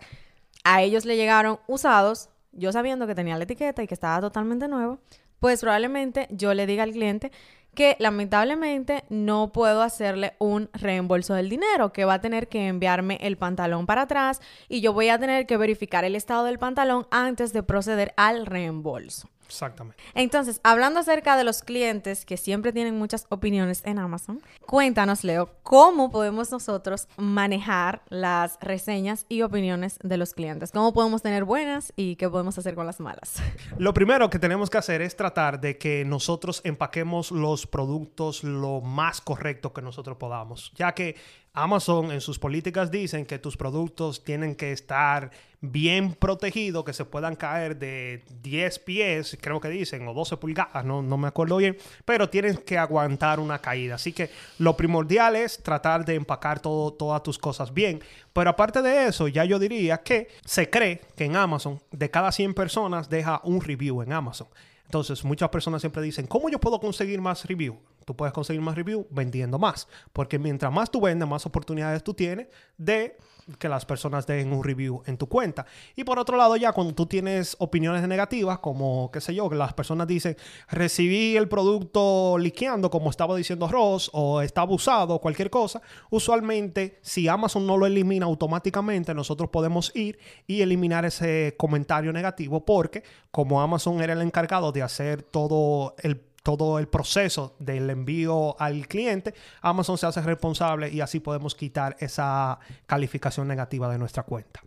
a 0.62 0.82
ellos 0.82 1.04
le 1.04 1.16
llegaron 1.16 1.58
usados, 1.66 2.28
yo 2.52 2.72
sabiendo 2.72 3.06
que 3.06 3.14
tenía 3.14 3.36
la 3.36 3.44
etiqueta 3.44 3.82
y 3.82 3.86
que 3.86 3.94
estaba 3.94 4.20
totalmente 4.20 4.68
nuevo, 4.68 4.98
pues 5.40 5.60
probablemente 5.60 6.28
yo 6.30 6.54
le 6.54 6.66
diga 6.66 6.84
al 6.84 6.92
cliente 6.92 7.32
que 7.74 7.96
lamentablemente 7.98 9.04
no 9.08 9.52
puedo 9.52 9.82
hacerle 9.82 10.34
un 10.38 10.70
reembolso 10.72 11.34
del 11.34 11.48
dinero, 11.48 11.92
que 11.92 12.04
va 12.04 12.14
a 12.14 12.20
tener 12.20 12.48
que 12.48 12.66
enviarme 12.68 13.18
el 13.20 13.36
pantalón 13.36 13.86
para 13.86 14.02
atrás 14.02 14.40
y 14.68 14.80
yo 14.80 14.92
voy 14.92 15.08
a 15.08 15.18
tener 15.18 15.46
que 15.46 15.56
verificar 15.56 16.04
el 16.04 16.16
estado 16.16 16.44
del 16.44 16.58
pantalón 16.58 17.06
antes 17.10 17.52
de 17.52 17.62
proceder 17.62 18.14
al 18.16 18.46
reembolso. 18.46 19.28
Exactamente. 19.46 20.02
Entonces, 20.14 20.60
hablando 20.62 21.00
acerca 21.00 21.36
de 21.36 21.44
los 21.44 21.62
clientes 21.62 22.24
que 22.24 22.36
siempre 22.36 22.72
tienen 22.72 22.98
muchas 22.98 23.26
opiniones 23.28 23.82
en 23.84 23.98
Amazon, 23.98 24.40
cuéntanos, 24.66 25.24
Leo, 25.24 25.50
¿cómo 25.62 26.10
podemos 26.10 26.50
nosotros 26.50 27.08
manejar 27.16 28.02
las 28.08 28.58
reseñas 28.60 29.26
y 29.28 29.42
opiniones 29.42 29.98
de 30.02 30.16
los 30.16 30.34
clientes? 30.34 30.72
¿Cómo 30.72 30.92
podemos 30.92 31.22
tener 31.22 31.44
buenas 31.44 31.92
y 31.96 32.16
qué 32.16 32.28
podemos 32.28 32.58
hacer 32.58 32.74
con 32.74 32.86
las 32.86 33.00
malas? 33.00 33.42
Lo 33.78 33.94
primero 33.94 34.30
que 34.30 34.38
tenemos 34.38 34.70
que 34.70 34.78
hacer 34.78 35.02
es 35.02 35.16
tratar 35.16 35.60
de 35.60 35.78
que 35.78 36.04
nosotros 36.04 36.60
empaquemos 36.64 37.30
los 37.30 37.66
productos 37.66 38.44
lo 38.44 38.80
más 38.80 39.20
correcto 39.20 39.72
que 39.72 39.82
nosotros 39.82 40.16
podamos, 40.16 40.72
ya 40.74 40.92
que 40.92 41.16
Amazon 41.56 42.10
en 42.10 42.20
sus 42.20 42.40
políticas 42.40 42.90
dicen 42.90 43.24
que 43.24 43.38
tus 43.38 43.56
productos 43.56 44.24
tienen 44.24 44.56
que 44.56 44.72
estar 44.72 45.30
bien 45.60 46.12
protegidos, 46.12 46.84
que 46.84 46.92
se 46.92 47.04
puedan 47.04 47.36
caer 47.36 47.78
de 47.78 48.24
10 48.42 48.80
pies, 48.80 49.38
creo 49.40 49.60
que 49.60 49.68
dicen, 49.68 50.06
o 50.08 50.14
12 50.14 50.36
pulgadas, 50.36 50.84
no, 50.84 51.00
no 51.00 51.16
me 51.16 51.28
acuerdo 51.28 51.56
bien, 51.58 51.78
pero 52.04 52.28
tienen 52.28 52.56
que 52.56 52.76
aguantar 52.76 53.38
una 53.38 53.60
caída. 53.60 53.94
Así 53.94 54.12
que 54.12 54.30
lo 54.58 54.76
primordial 54.76 55.36
es 55.36 55.62
tratar 55.62 56.04
de 56.04 56.16
empacar 56.16 56.58
todo, 56.58 56.92
todas 56.92 57.22
tus 57.22 57.38
cosas 57.38 57.72
bien. 57.72 58.02
Pero 58.32 58.50
aparte 58.50 58.82
de 58.82 59.06
eso, 59.06 59.28
ya 59.28 59.44
yo 59.44 59.60
diría 59.60 59.98
que 59.98 60.26
se 60.44 60.68
cree 60.68 61.02
que 61.16 61.24
en 61.24 61.36
Amazon, 61.36 61.80
de 61.92 62.10
cada 62.10 62.32
100 62.32 62.52
personas, 62.54 63.08
deja 63.08 63.40
un 63.44 63.60
review 63.60 64.02
en 64.02 64.12
Amazon. 64.12 64.48
Entonces, 64.86 65.24
muchas 65.24 65.48
personas 65.48 65.82
siempre 65.82 66.02
dicen, 66.02 66.26
¿cómo 66.26 66.48
yo 66.48 66.58
puedo 66.58 66.78
conseguir 66.78 67.20
más 67.20 67.44
review? 67.46 67.78
Tú 68.04 68.16
puedes 68.16 68.32
conseguir 68.32 68.62
más 68.62 68.74
review 68.74 69.06
vendiendo 69.10 69.58
más, 69.58 69.88
porque 70.12 70.38
mientras 70.38 70.72
más 70.72 70.90
tú 70.90 71.00
vendes, 71.00 71.28
más 71.28 71.46
oportunidades 71.46 72.02
tú 72.02 72.14
tienes 72.14 72.48
de 72.76 73.16
que 73.58 73.68
las 73.68 73.84
personas 73.84 74.26
den 74.26 74.52
un 74.52 74.64
review 74.64 75.02
en 75.06 75.16
tu 75.16 75.28
cuenta. 75.28 75.66
Y 75.96 76.04
por 76.04 76.18
otro 76.18 76.36
lado, 76.36 76.56
ya 76.56 76.72
cuando 76.72 76.94
tú 76.94 77.06
tienes 77.06 77.56
opiniones 77.58 78.06
negativas, 78.08 78.58
como, 78.58 79.10
qué 79.12 79.20
sé 79.20 79.34
yo, 79.34 79.48
que 79.48 79.56
las 79.56 79.74
personas 79.74 80.06
dicen, 80.06 80.36
recibí 80.70 81.36
el 81.36 81.48
producto 81.48 82.38
liqueando, 82.38 82.90
como 82.90 83.10
estaba 83.10 83.36
diciendo 83.36 83.68
Ross, 83.68 84.10
o 84.12 84.40
está 84.40 84.62
abusado, 84.62 85.14
o 85.14 85.20
cualquier 85.20 85.50
cosa, 85.50 85.82
usualmente, 86.10 86.98
si 87.02 87.28
Amazon 87.28 87.66
no 87.66 87.76
lo 87.76 87.86
elimina 87.86 88.26
automáticamente, 88.26 89.14
nosotros 89.14 89.50
podemos 89.50 89.94
ir 89.94 90.18
y 90.46 90.62
eliminar 90.62 91.04
ese 91.04 91.54
comentario 91.58 92.12
negativo, 92.12 92.64
porque 92.64 93.02
como 93.30 93.60
Amazon 93.60 94.02
era 94.02 94.14
el 94.14 94.22
encargado 94.22 94.72
de 94.72 94.82
hacer 94.82 95.22
todo 95.22 95.94
el 95.98 96.33
todo 96.44 96.78
el 96.78 96.86
proceso 96.86 97.56
del 97.58 97.88
envío 97.88 98.54
al 98.60 98.86
cliente, 98.86 99.34
Amazon 99.62 99.98
se 99.98 100.06
hace 100.06 100.20
responsable 100.20 100.90
y 100.90 101.00
así 101.00 101.18
podemos 101.18 101.54
quitar 101.54 101.96
esa 101.98 102.60
calificación 102.86 103.48
negativa 103.48 103.90
de 103.90 103.98
nuestra 103.98 104.22
cuenta. 104.22 104.60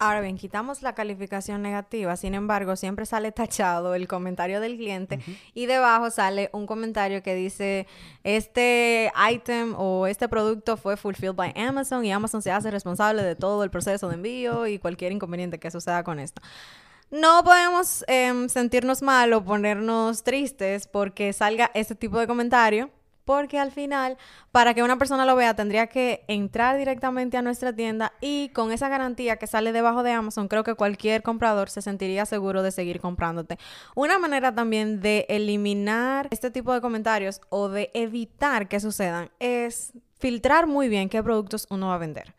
Ahora 0.00 0.20
bien, 0.20 0.38
quitamos 0.38 0.80
la 0.80 0.94
calificación 0.94 1.60
negativa, 1.60 2.16
sin 2.16 2.34
embargo, 2.34 2.76
siempre 2.76 3.04
sale 3.04 3.30
tachado 3.30 3.94
el 3.94 4.08
comentario 4.08 4.60
del 4.60 4.76
cliente 4.76 5.20
y 5.54 5.66
debajo 5.66 6.10
sale 6.10 6.50
un 6.52 6.66
comentario 6.66 7.22
que 7.22 7.34
dice, 7.34 7.86
este 8.24 9.12
item 9.30 9.74
o 9.76 10.06
este 10.06 10.28
producto 10.28 10.76
fue 10.76 10.96
fulfilled 10.96 11.34
by 11.34 11.52
Amazon 11.56 12.04
y 12.04 12.12
Amazon 12.12 12.42
se 12.42 12.52
hace 12.52 12.70
responsable 12.70 13.22
de 13.22 13.34
todo 13.34 13.64
el 13.64 13.70
proceso 13.70 14.08
de 14.08 14.14
envío 14.14 14.66
y 14.66 14.78
cualquier 14.78 15.12
inconveniente 15.12 15.58
que 15.58 15.70
suceda 15.70 16.02
con 16.04 16.20
esto. 16.20 16.40
No 17.10 17.42
podemos 17.42 18.04
em, 18.06 18.48
sentirnos 18.50 19.00
mal 19.00 19.32
o 19.32 19.42
ponernos 19.42 20.22
tristes 20.22 20.86
porque 20.86 21.32
salga 21.32 21.70
este 21.72 21.94
tipo 21.94 22.18
de 22.18 22.26
comentario, 22.26 22.90
porque 23.24 23.58
al 23.58 23.72
final, 23.72 24.18
para 24.52 24.74
que 24.74 24.82
una 24.82 24.98
persona 24.98 25.24
lo 25.24 25.34
vea, 25.34 25.54
tendría 25.54 25.86
que 25.86 26.24
entrar 26.28 26.76
directamente 26.76 27.38
a 27.38 27.42
nuestra 27.42 27.74
tienda 27.74 28.12
y 28.20 28.50
con 28.50 28.72
esa 28.72 28.90
garantía 28.90 29.36
que 29.36 29.46
sale 29.46 29.72
debajo 29.72 30.02
de 30.02 30.12
Amazon, 30.12 30.48
creo 30.48 30.64
que 30.64 30.74
cualquier 30.74 31.22
comprador 31.22 31.70
se 31.70 31.80
sentiría 31.80 32.26
seguro 32.26 32.62
de 32.62 32.72
seguir 32.72 33.00
comprándote. 33.00 33.58
Una 33.94 34.18
manera 34.18 34.54
también 34.54 35.00
de 35.00 35.24
eliminar 35.30 36.28
este 36.30 36.50
tipo 36.50 36.74
de 36.74 36.82
comentarios 36.82 37.40
o 37.48 37.70
de 37.70 37.90
evitar 37.94 38.68
que 38.68 38.80
sucedan 38.80 39.30
es 39.40 39.92
filtrar 40.18 40.66
muy 40.66 40.90
bien 40.90 41.08
qué 41.08 41.22
productos 41.22 41.66
uno 41.70 41.88
va 41.88 41.94
a 41.94 41.98
vender. 41.98 42.34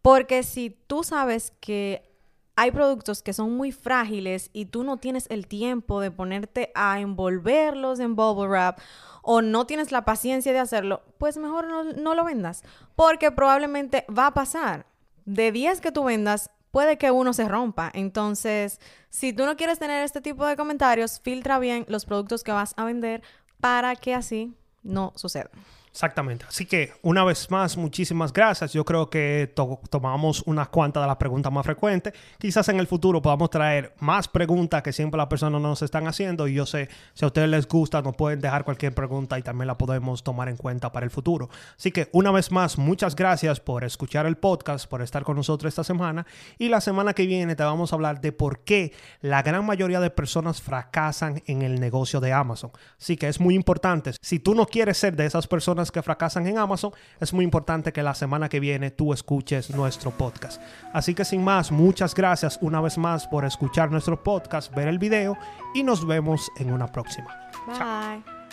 Porque 0.00 0.42
si 0.42 0.70
tú 0.86 1.04
sabes 1.04 1.52
que 1.60 2.13
hay 2.56 2.70
productos 2.70 3.22
que 3.22 3.32
son 3.32 3.56
muy 3.56 3.72
frágiles 3.72 4.50
y 4.52 4.66
tú 4.66 4.84
no 4.84 4.98
tienes 4.98 5.26
el 5.30 5.46
tiempo 5.46 6.00
de 6.00 6.10
ponerte 6.10 6.70
a 6.74 7.00
envolverlos 7.00 7.98
en 8.00 8.14
bubble 8.14 8.48
wrap 8.48 8.78
o 9.22 9.42
no 9.42 9.66
tienes 9.66 9.90
la 9.90 10.04
paciencia 10.04 10.52
de 10.52 10.60
hacerlo, 10.60 11.02
pues 11.18 11.36
mejor 11.36 11.66
no, 11.96 12.14
lo 12.14 12.24
vendas. 12.24 12.62
Porque 12.94 13.32
probablemente 13.32 14.04
va 14.16 14.28
a 14.28 14.34
pasar. 14.34 14.86
De 15.24 15.50
10 15.50 15.80
que 15.80 15.90
tú 15.90 16.04
vendas, 16.04 16.50
puede 16.70 16.98
que 16.98 17.10
uno 17.10 17.32
se 17.32 17.48
rompa. 17.48 17.90
Entonces, 17.94 18.78
si 19.08 19.32
tú 19.32 19.46
no 19.46 19.56
quieres 19.56 19.78
tener 19.78 20.04
este 20.04 20.20
tipo 20.20 20.44
de 20.46 20.56
comentarios, 20.56 21.20
filtra 21.20 21.58
bien 21.58 21.86
los 21.88 22.04
productos 22.04 22.44
que 22.44 22.52
vas 22.52 22.74
a 22.76 22.84
vender 22.84 23.22
para 23.60 23.96
que 23.96 24.14
así 24.14 24.54
no 24.82 25.12
suceda. 25.16 25.50
Exactamente. 25.94 26.44
Así 26.48 26.66
que 26.66 26.92
una 27.02 27.22
vez 27.22 27.48
más, 27.52 27.76
muchísimas 27.76 28.32
gracias. 28.32 28.72
Yo 28.72 28.84
creo 28.84 29.08
que 29.08 29.54
tomamos 29.90 30.42
unas 30.44 30.68
cuantas 30.68 31.04
de 31.04 31.06
las 31.06 31.18
preguntas 31.18 31.52
más 31.52 31.64
frecuentes. 31.64 32.12
Quizás 32.36 32.68
en 32.68 32.80
el 32.80 32.88
futuro 32.88 33.22
podamos 33.22 33.48
traer 33.48 33.94
más 34.00 34.26
preguntas 34.26 34.82
que 34.82 34.92
siempre 34.92 35.18
las 35.18 35.28
personas 35.28 35.60
nos 35.60 35.82
están 35.82 36.08
haciendo. 36.08 36.48
Y 36.48 36.54
yo 36.54 36.66
sé, 36.66 36.88
si 37.12 37.24
a 37.24 37.28
ustedes 37.28 37.48
les 37.48 37.68
gusta, 37.68 38.02
nos 38.02 38.16
pueden 38.16 38.40
dejar 38.40 38.64
cualquier 38.64 38.92
pregunta 38.92 39.38
y 39.38 39.42
también 39.42 39.68
la 39.68 39.78
podemos 39.78 40.24
tomar 40.24 40.48
en 40.48 40.56
cuenta 40.56 40.90
para 40.90 41.04
el 41.04 41.12
futuro. 41.12 41.48
Así 41.78 41.92
que 41.92 42.08
una 42.10 42.32
vez 42.32 42.50
más, 42.50 42.76
muchas 42.76 43.14
gracias 43.14 43.60
por 43.60 43.84
escuchar 43.84 44.26
el 44.26 44.36
podcast, 44.36 44.88
por 44.88 45.00
estar 45.00 45.22
con 45.22 45.36
nosotros 45.36 45.68
esta 45.68 45.84
semana. 45.84 46.26
Y 46.58 46.70
la 46.70 46.80
semana 46.80 47.14
que 47.14 47.24
viene 47.24 47.54
te 47.54 47.62
vamos 47.62 47.92
a 47.92 47.94
hablar 47.94 48.20
de 48.20 48.32
por 48.32 48.64
qué 48.64 48.92
la 49.20 49.42
gran 49.42 49.64
mayoría 49.64 50.00
de 50.00 50.10
personas 50.10 50.60
fracasan 50.60 51.40
en 51.46 51.62
el 51.62 51.78
negocio 51.78 52.18
de 52.18 52.32
Amazon. 52.32 52.72
Así 53.00 53.16
que 53.16 53.28
es 53.28 53.38
muy 53.38 53.54
importante. 53.54 54.10
Si 54.20 54.40
tú 54.40 54.56
no 54.56 54.66
quieres 54.66 54.98
ser 54.98 55.14
de 55.14 55.26
esas 55.26 55.46
personas, 55.46 55.83
que 55.90 56.02
fracasan 56.02 56.46
en 56.46 56.58
Amazon, 56.58 56.92
es 57.20 57.32
muy 57.32 57.44
importante 57.44 57.92
que 57.92 58.02
la 58.02 58.14
semana 58.14 58.48
que 58.48 58.60
viene 58.60 58.90
tú 58.90 59.12
escuches 59.12 59.70
nuestro 59.70 60.10
podcast. 60.10 60.60
Así 60.92 61.14
que 61.14 61.24
sin 61.24 61.42
más, 61.42 61.70
muchas 61.72 62.14
gracias 62.14 62.58
una 62.60 62.80
vez 62.80 62.98
más 62.98 63.26
por 63.26 63.44
escuchar 63.44 63.90
nuestro 63.90 64.22
podcast, 64.22 64.74
ver 64.74 64.88
el 64.88 64.98
video 64.98 65.36
y 65.74 65.82
nos 65.82 66.06
vemos 66.06 66.50
en 66.58 66.72
una 66.72 66.90
próxima. 66.90 67.34
Bye. 67.66 68.43